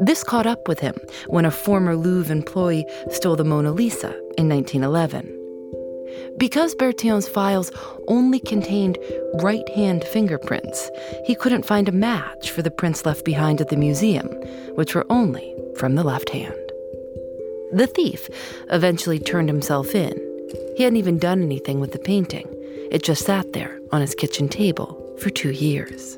This 0.00 0.24
caught 0.24 0.46
up 0.46 0.66
with 0.66 0.80
him 0.80 0.96
when 1.26 1.44
a 1.44 1.50
former 1.50 1.94
Louvre 1.94 2.34
employee 2.34 2.86
stole 3.10 3.36
the 3.36 3.44
Mona 3.44 3.70
Lisa 3.70 4.10
in 4.38 4.48
1911. 4.48 5.30
Because 6.38 6.74
Bertillon's 6.74 7.28
files 7.28 7.70
only 8.08 8.40
contained 8.40 8.98
right 9.42 9.68
hand 9.70 10.04
fingerprints, 10.04 10.90
he 11.24 11.34
couldn't 11.34 11.66
find 11.66 11.88
a 11.88 11.92
match 11.92 12.50
for 12.50 12.62
the 12.62 12.70
prints 12.70 13.04
left 13.04 13.24
behind 13.24 13.60
at 13.60 13.68
the 13.68 13.76
museum, 13.76 14.28
which 14.74 14.94
were 14.94 15.06
only 15.10 15.54
from 15.76 15.94
the 15.94 16.04
left 16.04 16.30
hand. 16.30 16.63
The 17.74 17.88
thief 17.88 18.28
eventually 18.70 19.18
turned 19.18 19.48
himself 19.48 19.96
in. 19.96 20.14
He 20.76 20.84
hadn't 20.84 20.96
even 20.96 21.18
done 21.18 21.42
anything 21.42 21.80
with 21.80 21.90
the 21.90 21.98
painting, 21.98 22.46
it 22.92 23.02
just 23.02 23.24
sat 23.24 23.52
there 23.52 23.80
on 23.90 24.00
his 24.00 24.14
kitchen 24.14 24.48
table 24.48 25.16
for 25.18 25.30
two 25.30 25.50
years. 25.50 26.16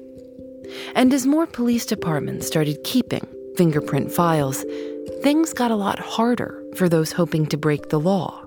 And 0.95 1.15
as 1.15 1.27
more 1.27 1.47
police 1.47 1.87
departments 1.87 2.47
started 2.47 2.85
keeping 2.85 3.27
fingerprint 3.57 4.13
files, 4.13 4.67
things 5.23 5.55
got 5.55 5.71
a 5.71 5.77
lot 5.77 5.99
harder 5.99 6.63
for 6.75 6.91
those 6.91 7.13
hoping 7.13 7.47
to 7.47 7.57
break 7.57 7.89
the 7.89 8.01
law. 8.01 8.45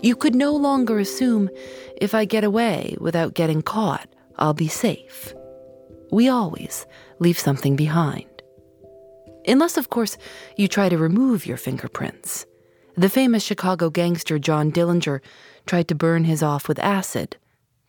You 0.00 0.14
could 0.14 0.36
no 0.36 0.54
longer 0.54 1.00
assume 1.00 1.50
if 2.00 2.14
I 2.14 2.26
get 2.26 2.44
away 2.44 2.94
without 3.00 3.34
getting 3.34 3.60
caught, 3.60 4.08
I'll 4.38 4.54
be 4.54 4.68
safe. 4.68 5.34
We 6.12 6.28
always 6.28 6.86
leave 7.18 7.40
something 7.40 7.74
behind. 7.74 8.29
Unless, 9.46 9.76
of 9.76 9.90
course, 9.90 10.16
you 10.56 10.68
try 10.68 10.88
to 10.88 10.98
remove 10.98 11.46
your 11.46 11.56
fingerprints. 11.56 12.46
The 12.96 13.08
famous 13.08 13.42
Chicago 13.42 13.90
gangster 13.90 14.38
John 14.38 14.70
Dillinger 14.70 15.20
tried 15.66 15.88
to 15.88 15.94
burn 15.94 16.24
his 16.24 16.42
off 16.42 16.68
with 16.68 16.78
acid, 16.78 17.36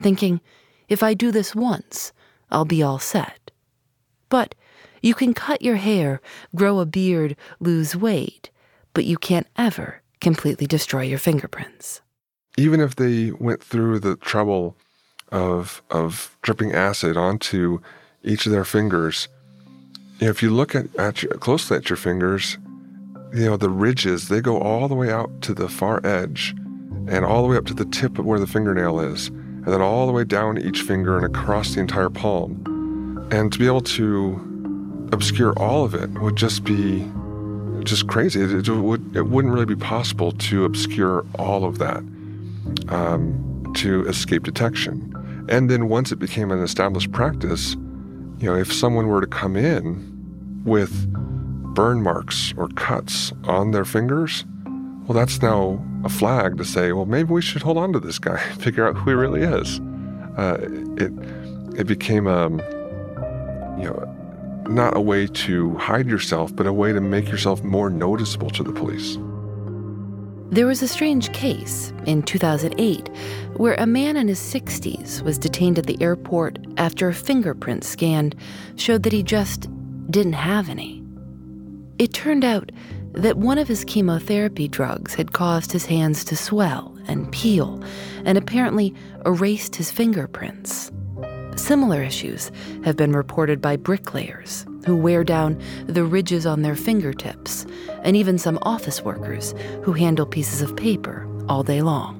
thinking, 0.02 0.42
if 0.88 1.04
I 1.04 1.14
do 1.14 1.32
this 1.32 1.56
once, 1.56 2.14
I'll 2.50 2.66
be 2.66 2.84
all 2.84 3.00
set. 3.00 3.52
But 4.30 4.56
you 5.02 5.14
can 5.14 5.34
cut 5.34 5.62
your 5.62 5.78
hair, 5.78 6.22
grow 6.56 6.80
a 6.80 6.86
beard, 6.86 7.36
lose 7.60 7.96
weight, 7.96 8.50
but 8.94 9.06
you 9.06 9.18
can't 9.18 9.48
ever 9.58 10.02
completely 10.20 10.68
destroy 10.68 11.02
your 11.04 11.20
fingerprints. 11.20 12.02
Even 12.58 12.80
if 12.80 12.96
they 12.96 13.32
went 13.32 13.64
through 13.64 14.00
the 14.00 14.16
trouble 14.18 14.78
of 15.32 15.82
of 15.90 16.38
dripping 16.42 16.74
acid 16.74 17.16
onto 17.18 17.80
each 18.24 18.46
of 18.46 18.52
their 18.52 18.66
fingers, 18.66 19.28
you 20.22 20.28
know, 20.28 20.32
if 20.32 20.44
you 20.44 20.52
look 20.52 20.76
at, 20.76 20.86
at 20.98 21.24
your, 21.24 21.32
closely 21.34 21.78
at 21.78 21.90
your 21.90 21.98
fingers, 21.98 22.60
you 23.34 23.46
know 23.46 23.58
the 23.58 23.72
ridges 23.72 24.28
they 24.28 24.40
go 24.40 24.60
all 24.60 24.88
the 24.88 24.94
way 24.94 25.12
out 25.12 25.42
to 25.42 25.54
the 25.54 25.68
far 25.68 26.06
edge, 26.06 26.54
and 27.08 27.26
all 27.26 27.42
the 27.42 27.48
way 27.48 27.58
up 27.58 27.66
to 27.66 27.74
the 27.74 27.86
tip 27.86 28.20
of 28.20 28.26
where 28.26 28.40
the 28.40 28.46
fingernail 28.46 29.00
is, 29.00 29.30
and 29.30 29.68
then 29.68 29.82
all 29.82 30.06
the 30.06 30.14
way 30.14 30.24
down 30.24 30.60
each 30.60 30.84
finger 30.84 31.18
and 31.18 31.26
across 31.26 31.74
the 31.74 31.80
entire 31.80 32.12
palm. 32.12 33.28
And 33.32 33.52
to 33.52 33.58
be 33.58 33.66
able 33.66 33.82
to 33.82 35.10
obscure 35.12 35.58
all 35.58 35.84
of 35.84 35.96
it 35.96 36.12
would 36.20 36.36
just 36.36 36.64
be 36.64 37.10
just 37.84 38.08
crazy. 38.08 38.42
It, 38.42 38.52
it, 38.52 38.70
would 38.70 39.16
it 39.16 39.26
wouldn't 39.26 39.52
really 39.52 39.66
be 39.66 39.76
possible 39.76 40.34
to 40.34 40.66
obscure 40.66 41.26
all 41.40 41.66
of 41.66 41.80
that 41.80 42.04
um, 42.90 43.74
to 43.78 44.06
escape 44.06 44.44
detection. 44.44 45.08
And 45.50 45.68
then 45.68 45.90
once 45.90 46.12
it 46.12 46.20
became 46.20 46.52
an 46.52 46.62
established 46.62 47.12
practice, 47.12 47.74
you 48.38 48.46
know, 48.48 48.56
if 48.56 48.72
someone 48.72 49.08
were 49.08 49.22
to 49.22 49.28
come 49.28 49.56
in 49.56 50.11
with 50.64 51.12
burn 51.74 52.02
marks 52.04 52.54
or 52.58 52.68
cuts 52.70 53.32
on 53.46 53.72
their 53.72 53.86
fingers, 53.86 54.46
well, 55.08 55.18
that's 55.18 55.42
now 55.42 55.84
a 56.04 56.10
flag 56.10 56.58
to 56.58 56.66
say, 56.66 56.92
well, 56.94 57.06
maybe 57.06 57.32
we 57.32 57.42
should 57.42 57.62
hold 57.62 57.78
on 57.78 57.94
to 57.94 58.00
this 58.00 58.20
guy, 58.20 58.38
figure 58.60 58.88
out 58.88 58.96
who 58.96 59.10
he 59.10 59.16
really 59.16 59.42
is. 59.42 59.80
Uh, 60.38 60.58
it 60.98 61.12
it 61.78 61.88
became 61.88 62.28
a 62.28 62.46
um, 62.46 62.60
you 63.80 63.86
know 63.86 64.18
not 64.70 64.96
a 64.96 65.02
way 65.02 65.28
to 65.28 65.76
hide 65.76 66.08
yourself, 66.08 66.56
but 66.56 66.66
a 66.66 66.74
way 66.74 66.94
to 66.94 67.02
make 67.02 67.30
yourself 67.30 67.64
more 67.64 67.90
noticeable 67.90 68.50
to 68.52 68.64
the 68.64 68.72
police. 68.72 69.18
There 70.52 70.68
was 70.68 70.82
a 70.82 70.88
strange 70.88 71.32
case 71.34 71.94
in 72.06 72.24
2008 72.24 73.10
where 73.56 73.76
a 73.76 73.86
man 73.86 74.18
in 74.18 74.28
his 74.28 74.40
60s 74.40 75.22
was 75.22 75.38
detained 75.38 75.80
at 75.80 75.86
the 75.86 76.02
airport 76.02 76.60
after 76.78 77.08
a 77.08 77.14
fingerprint 77.14 77.84
scan 77.84 78.34
showed 78.76 79.04
that 79.04 79.14
he 79.14 79.24
just 79.24 79.70
didn't 80.12 80.34
have 80.34 80.70
any. 80.70 81.04
It 81.98 82.14
turned 82.14 82.44
out 82.44 82.72
that 83.14 83.38
one 83.38 83.58
of 83.58 83.68
his 83.68 83.84
chemotherapy 83.84 84.68
drugs 84.68 85.14
had 85.16 85.34
caused 85.34 85.72
his 85.72 85.86
hands 85.86 86.24
to 86.26 86.36
swell 86.36 86.98
and 87.08 87.32
peel 87.32 87.84
and 88.26 88.38
apparently 88.38 88.94
erased 89.26 89.76
his 89.76 89.92
fingerprints. 89.92 90.92
Similar 91.56 92.02
issues 92.02 92.52
have 92.84 92.96
been 92.96 93.12
reported 93.12 93.62
by 93.62 93.76
bricklayers 93.76 94.66
who 94.86 94.96
wear 94.96 95.24
down 95.24 95.62
the 95.86 96.04
ridges 96.04 96.46
on 96.46 96.62
their 96.62 96.76
fingertips, 96.76 97.66
and 98.04 98.16
even 98.16 98.38
some 98.38 98.58
office 98.64 99.04
workers 99.04 99.54
who 99.84 99.94
handle 99.94 100.26
pieces 100.26 100.62
of 100.62 100.76
paper 100.76 101.28
all 101.48 101.62
day 101.64 101.82
long. 101.82 102.18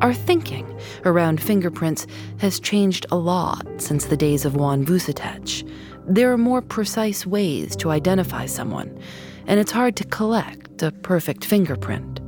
Our 0.00 0.14
thinking 0.14 0.78
around 1.04 1.42
fingerprints 1.42 2.06
has 2.38 2.60
changed 2.60 3.06
a 3.10 3.16
lot 3.16 3.66
since 3.78 4.04
the 4.04 4.16
days 4.16 4.44
of 4.44 4.54
Juan 4.54 4.84
Vucetich. 4.84 5.68
There 6.10 6.32
are 6.32 6.38
more 6.38 6.62
precise 6.62 7.26
ways 7.26 7.76
to 7.76 7.90
identify 7.90 8.46
someone, 8.46 8.98
and 9.46 9.60
it's 9.60 9.72
hard 9.72 9.94
to 9.96 10.04
collect 10.04 10.82
a 10.82 10.90
perfect 10.90 11.44
fingerprint. 11.44 12.20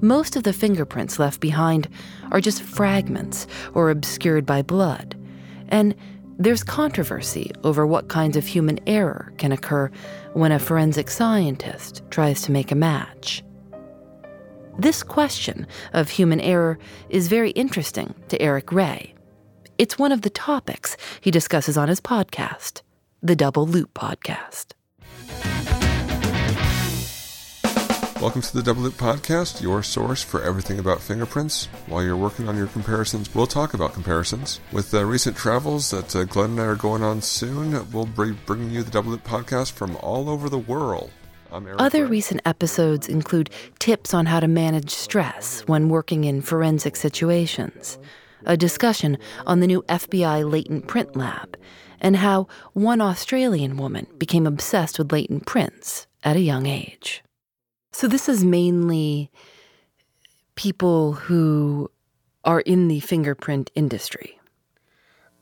Most 0.00 0.36
of 0.36 0.44
the 0.44 0.54
fingerprints 0.54 1.18
left 1.18 1.38
behind 1.38 1.88
are 2.30 2.40
just 2.40 2.62
fragments 2.62 3.46
or 3.74 3.90
obscured 3.90 4.46
by 4.46 4.62
blood. 4.62 5.16
And 5.68 5.94
there's 6.38 6.64
controversy 6.64 7.50
over 7.62 7.86
what 7.86 8.08
kinds 8.08 8.38
of 8.38 8.46
human 8.46 8.78
error 8.86 9.34
can 9.36 9.52
occur 9.52 9.90
when 10.32 10.52
a 10.52 10.58
forensic 10.58 11.10
scientist 11.10 12.02
tries 12.08 12.40
to 12.42 12.52
make 12.52 12.72
a 12.72 12.74
match. 12.76 13.44
This 14.78 15.02
question 15.02 15.66
of 15.92 16.08
human 16.08 16.40
error 16.40 16.78
is 17.10 17.28
very 17.28 17.50
interesting 17.50 18.14
to 18.28 18.40
Eric 18.40 18.72
Ray. 18.72 19.14
It's 19.78 19.96
one 19.96 20.10
of 20.10 20.22
the 20.22 20.30
topics 20.30 20.96
he 21.20 21.30
discusses 21.30 21.78
on 21.78 21.86
his 21.86 22.00
podcast, 22.00 22.82
the 23.22 23.36
Double 23.36 23.64
Loop 23.64 23.94
Podcast. 23.94 24.72
Welcome 28.20 28.42
to 28.42 28.56
the 28.56 28.64
Double 28.64 28.82
Loop 28.82 28.94
Podcast, 28.94 29.62
your 29.62 29.84
source 29.84 30.20
for 30.20 30.42
everything 30.42 30.80
about 30.80 31.00
fingerprints. 31.00 31.66
While 31.86 32.02
you're 32.02 32.16
working 32.16 32.48
on 32.48 32.56
your 32.56 32.66
comparisons, 32.66 33.32
we'll 33.32 33.46
talk 33.46 33.72
about 33.72 33.92
comparisons. 33.92 34.58
With 34.72 34.92
uh, 34.92 35.04
recent 35.04 35.36
travels 35.36 35.92
that 35.92 36.16
uh, 36.16 36.24
Glenn 36.24 36.50
and 36.50 36.60
I 36.60 36.64
are 36.64 36.74
going 36.74 37.04
on 37.04 37.22
soon, 37.22 37.88
we'll 37.92 38.06
be 38.06 38.32
bringing 38.32 38.72
you 38.72 38.82
the 38.82 38.90
Double 38.90 39.12
Loop 39.12 39.22
Podcast 39.22 39.70
from 39.70 39.96
all 39.98 40.28
over 40.28 40.48
the 40.48 40.58
world. 40.58 41.12
Other 41.78 42.04
recent 42.04 42.40
episodes 42.44 43.08
include 43.08 43.50
tips 43.78 44.12
on 44.12 44.26
how 44.26 44.40
to 44.40 44.48
manage 44.48 44.90
stress 44.90 45.60
when 45.68 45.88
working 45.88 46.24
in 46.24 46.42
forensic 46.42 46.96
situations, 46.96 47.96
a 48.44 48.56
discussion 48.56 49.18
on 49.46 49.60
the 49.60 49.66
new 49.66 49.82
FBI 49.82 50.50
latent 50.50 50.86
print 50.86 51.16
lab, 51.16 51.56
and 52.00 52.16
how 52.16 52.46
one 52.72 53.00
Australian 53.00 53.76
woman 53.76 54.06
became 54.18 54.46
obsessed 54.46 54.98
with 54.98 55.12
latent 55.12 55.46
prints 55.46 56.06
at 56.22 56.36
a 56.36 56.40
young 56.40 56.66
age. 56.66 57.22
So 57.92 58.06
this 58.06 58.28
is 58.28 58.44
mainly 58.44 59.30
people 60.54 61.12
who 61.12 61.90
are 62.44 62.60
in 62.60 62.88
the 62.88 63.00
fingerprint 63.00 63.70
industry. 63.74 64.38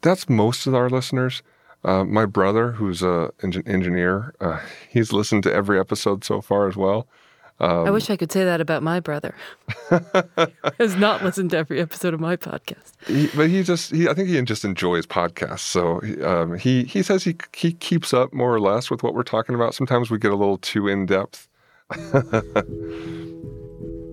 That's 0.02 0.28
most 0.28 0.66
of 0.66 0.74
our 0.74 0.88
listeners. 0.88 1.42
Uh, 1.84 2.04
my 2.04 2.26
brother, 2.26 2.72
who's 2.72 3.02
an 3.02 3.30
engineer, 3.42 4.34
uh, 4.40 4.60
he's 4.88 5.12
listened 5.12 5.42
to 5.44 5.52
every 5.52 5.78
episode 5.78 6.24
so 6.24 6.40
far 6.40 6.68
as 6.68 6.76
well. 6.76 7.06
Um, 7.58 7.86
I 7.86 7.90
wish 7.90 8.10
I 8.10 8.16
could 8.16 8.30
say 8.30 8.44
that 8.44 8.60
about 8.60 8.82
my 8.82 9.00
brother. 9.00 9.34
has 10.78 10.94
not 10.96 11.24
listened 11.24 11.50
to 11.50 11.56
every 11.56 11.80
episode 11.80 12.12
of 12.12 12.20
my 12.20 12.36
podcast. 12.36 12.92
He, 13.06 13.28
but 13.34 13.48
he 13.48 13.62
just, 13.62 13.92
he, 13.92 14.08
I 14.08 14.14
think 14.14 14.28
he 14.28 14.40
just 14.42 14.64
enjoys 14.64 15.06
podcasts. 15.06 15.60
So 15.60 16.02
um, 16.26 16.58
he 16.58 16.84
he 16.84 17.02
says 17.02 17.24
he 17.24 17.36
he 17.54 17.72
keeps 17.72 18.12
up 18.12 18.32
more 18.34 18.54
or 18.54 18.60
less 18.60 18.90
with 18.90 19.02
what 19.02 19.14
we're 19.14 19.22
talking 19.22 19.54
about. 19.54 19.74
Sometimes 19.74 20.10
we 20.10 20.18
get 20.18 20.32
a 20.32 20.36
little 20.36 20.58
too 20.58 20.86
in 20.86 21.06
depth. 21.06 21.48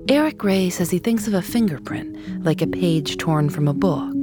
Eric 0.10 0.43
Ray 0.43 0.69
says 0.69 0.89
he 0.91 0.99
thinks 0.99 1.27
of 1.27 1.34
a 1.34 1.41
fingerprint 1.41 2.45
like 2.45 2.62
a 2.62 2.67
page 2.67 3.17
torn 3.17 3.49
from 3.49 3.67
a 3.67 3.73
book. 3.73 4.15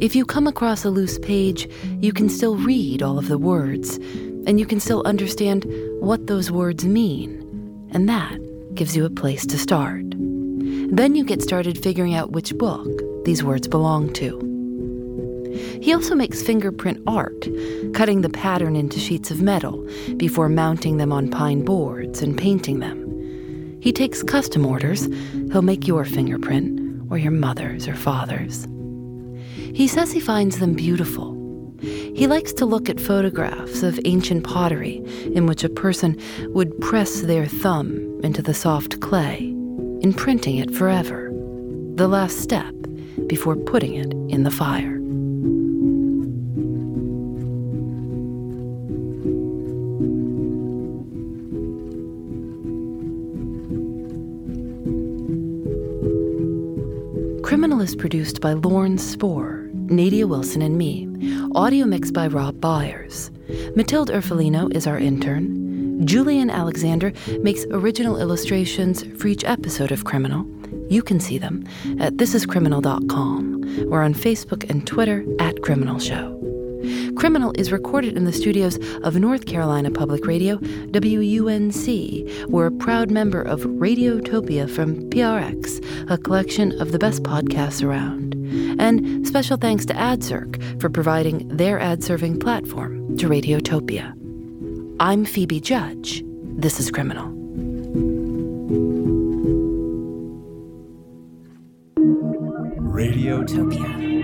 If 0.00 0.14
you 0.14 0.24
come 0.24 0.46
across 0.46 0.84
a 0.84 0.90
loose 0.90 1.18
page, 1.18 1.68
you 2.00 2.12
can 2.12 2.28
still 2.28 2.56
read 2.56 3.02
all 3.02 3.18
of 3.18 3.28
the 3.28 3.38
words, 3.38 3.96
and 4.46 4.60
you 4.60 4.66
can 4.66 4.78
still 4.80 5.02
understand 5.04 5.66
what 6.00 6.28
those 6.28 6.52
words 6.52 6.84
mean. 6.84 7.47
And 7.90 8.08
that 8.08 8.38
gives 8.74 8.96
you 8.96 9.04
a 9.04 9.10
place 9.10 9.46
to 9.46 9.58
start. 9.58 10.04
Then 10.90 11.14
you 11.14 11.24
get 11.24 11.42
started 11.42 11.82
figuring 11.82 12.14
out 12.14 12.32
which 12.32 12.56
book 12.56 12.88
these 13.24 13.42
words 13.44 13.68
belong 13.68 14.12
to. 14.14 14.44
He 15.82 15.92
also 15.92 16.14
makes 16.14 16.42
fingerprint 16.42 17.02
art, 17.06 17.48
cutting 17.94 18.22
the 18.22 18.30
pattern 18.30 18.76
into 18.76 18.98
sheets 18.98 19.30
of 19.30 19.40
metal 19.40 19.86
before 20.16 20.48
mounting 20.48 20.96
them 20.96 21.12
on 21.12 21.30
pine 21.30 21.64
boards 21.64 22.22
and 22.22 22.36
painting 22.36 22.80
them. 22.80 23.78
He 23.80 23.92
takes 23.92 24.22
custom 24.22 24.66
orders. 24.66 25.08
He'll 25.52 25.62
make 25.62 25.86
your 25.86 26.04
fingerprint, 26.04 26.80
or 27.10 27.18
your 27.18 27.32
mother's 27.32 27.86
or 27.86 27.94
father's. 27.94 28.66
He 29.74 29.86
says 29.86 30.10
he 30.10 30.20
finds 30.20 30.58
them 30.58 30.74
beautiful. 30.74 31.37
He 32.18 32.26
likes 32.26 32.52
to 32.54 32.66
look 32.66 32.90
at 32.90 32.98
photographs 32.98 33.84
of 33.84 34.00
ancient 34.04 34.42
pottery 34.42 34.96
in 35.36 35.46
which 35.46 35.62
a 35.62 35.68
person 35.68 36.18
would 36.48 36.76
press 36.80 37.20
their 37.20 37.46
thumb 37.46 38.18
into 38.24 38.42
the 38.42 38.54
soft 38.54 39.00
clay, 39.00 39.54
imprinting 40.00 40.56
it 40.56 40.74
forever, 40.74 41.30
the 41.94 42.08
last 42.08 42.38
step 42.40 42.74
before 43.28 43.54
putting 43.54 43.94
it 43.94 44.12
in 44.34 44.42
the 44.42 44.50
fire. 44.50 44.96
Criminal 57.44 57.80
is 57.80 57.94
produced 57.94 58.40
by 58.40 58.54
Lauren 58.54 58.96
Spohrer, 58.96 59.72
Nadia 59.88 60.26
Wilson, 60.26 60.62
and 60.62 60.76
me. 60.76 61.07
Audio 61.54 61.86
mixed 61.86 62.12
by 62.12 62.26
Rob 62.26 62.60
Byers. 62.60 63.30
Matilde 63.74 64.10
Urfolino 64.10 64.74
is 64.74 64.86
our 64.86 64.98
intern. 64.98 66.06
Julienne 66.06 66.50
Alexander 66.50 67.12
makes 67.40 67.64
original 67.70 68.20
illustrations 68.20 69.02
for 69.20 69.28
each 69.28 69.44
episode 69.44 69.90
of 69.90 70.04
Criminal. 70.04 70.46
You 70.88 71.02
can 71.02 71.18
see 71.18 71.38
them 71.38 71.66
at 71.98 72.14
thisiscriminal.com 72.14 73.88
or 73.90 74.02
on 74.02 74.14
Facebook 74.14 74.68
and 74.70 74.86
Twitter 74.86 75.24
at 75.40 75.62
Criminal 75.62 75.98
Show. 75.98 76.47
Criminal 77.18 77.52
is 77.58 77.72
recorded 77.72 78.16
in 78.16 78.26
the 78.26 78.32
studios 78.32 78.78
of 79.02 79.16
North 79.16 79.46
Carolina 79.46 79.90
Public 79.90 80.24
Radio, 80.24 80.58
WUNC. 80.58 82.46
We're 82.48 82.66
a 82.66 82.70
proud 82.70 83.10
member 83.10 83.42
of 83.42 83.62
Radiotopia 83.62 84.70
from 84.70 85.10
PRX, 85.10 85.84
a 86.08 86.16
collection 86.16 86.80
of 86.80 86.92
the 86.92 86.98
best 87.00 87.24
podcasts 87.24 87.84
around. 87.84 88.36
And 88.78 89.26
special 89.26 89.56
thanks 89.56 89.84
to 89.86 89.94
AdCirc 89.94 90.80
for 90.80 90.88
providing 90.88 91.48
their 91.48 91.80
ad 91.80 92.04
serving 92.04 92.38
platform 92.38 93.16
to 93.18 93.28
Radiotopia. 93.28 94.14
I'm 95.00 95.24
Phoebe 95.24 95.60
Judge. 95.60 96.22
This 96.56 96.78
is 96.78 96.88
Criminal. 96.88 97.26
Radiotopia. 102.94 104.17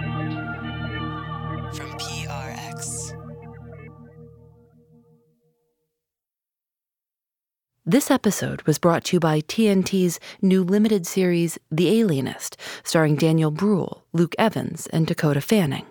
This 7.86 8.10
episode 8.10 8.62
was 8.62 8.78
brought 8.78 9.04
to 9.04 9.16
you 9.16 9.20
by 9.20 9.42
TNT's 9.42 10.18
new 10.40 10.64
limited 10.64 11.06
series, 11.06 11.58
The 11.70 12.00
Alienist, 12.00 12.56
starring 12.82 13.14
Daniel 13.14 13.50
Bruhl, 13.50 14.02
Luke 14.14 14.34
Evans, 14.38 14.86
and 14.86 15.06
Dakota 15.06 15.42
Fanning. 15.42 15.84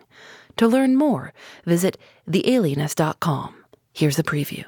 To 0.58 0.68
learn 0.68 0.96
more, 0.96 1.34
visit 1.66 2.00
thealienist.com. 2.28 3.54
Here's 3.94 4.18
a 4.18 4.24
preview. 4.24 4.66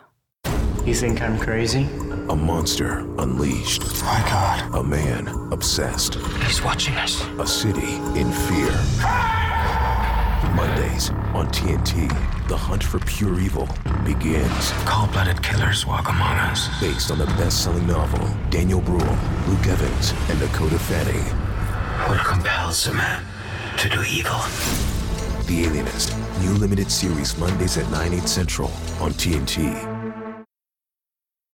You 0.85 0.93
think 0.93 1.19
I'm 1.23 1.39
crazy? 1.39 1.85
A 2.29 2.35
monster 2.35 2.99
unleashed. 3.17 3.81
My 4.03 4.23
god. 4.29 4.75
A 4.75 4.83
man 4.83 5.27
obsessed. 5.51 6.13
He's 6.43 6.61
watching 6.61 6.93
us. 6.93 7.25
A 7.39 7.47
city 7.47 7.95
in 8.19 8.31
fear. 8.31 9.44
Mondays 10.55 11.09
on 11.33 11.47
TNT, 11.47 12.07
the 12.47 12.55
hunt 12.55 12.83
for 12.83 12.99
pure 12.99 13.39
evil 13.39 13.67
begins. 14.05 14.71
Cold 14.85 15.11
blooded 15.11 15.43
killers 15.43 15.85
walk 15.85 16.07
among 16.07 16.37
us. 16.49 16.69
Based 16.79 17.11
on 17.11 17.17
the 17.17 17.25
best 17.25 17.63
selling 17.63 17.85
novel, 17.85 18.25
Daniel 18.49 18.81
Bruhl, 18.81 19.17
Luke 19.47 19.67
Evans, 19.67 20.13
and 20.29 20.39
Dakota 20.39 20.79
Fanning. 20.79 21.25
What 22.07 22.25
compels 22.25 22.87
a 22.87 22.93
man 22.93 23.23
to 23.77 23.89
do 23.89 24.01
evil? 24.03 24.39
The 25.47 25.65
Alienist, 25.65 26.15
new 26.39 26.53
limited 26.53 26.89
series 26.89 27.37
Mondays 27.37 27.77
at 27.77 27.89
9, 27.91 28.13
8 28.13 28.27
central 28.27 28.71
on 28.99 29.11
TNT. 29.11 29.94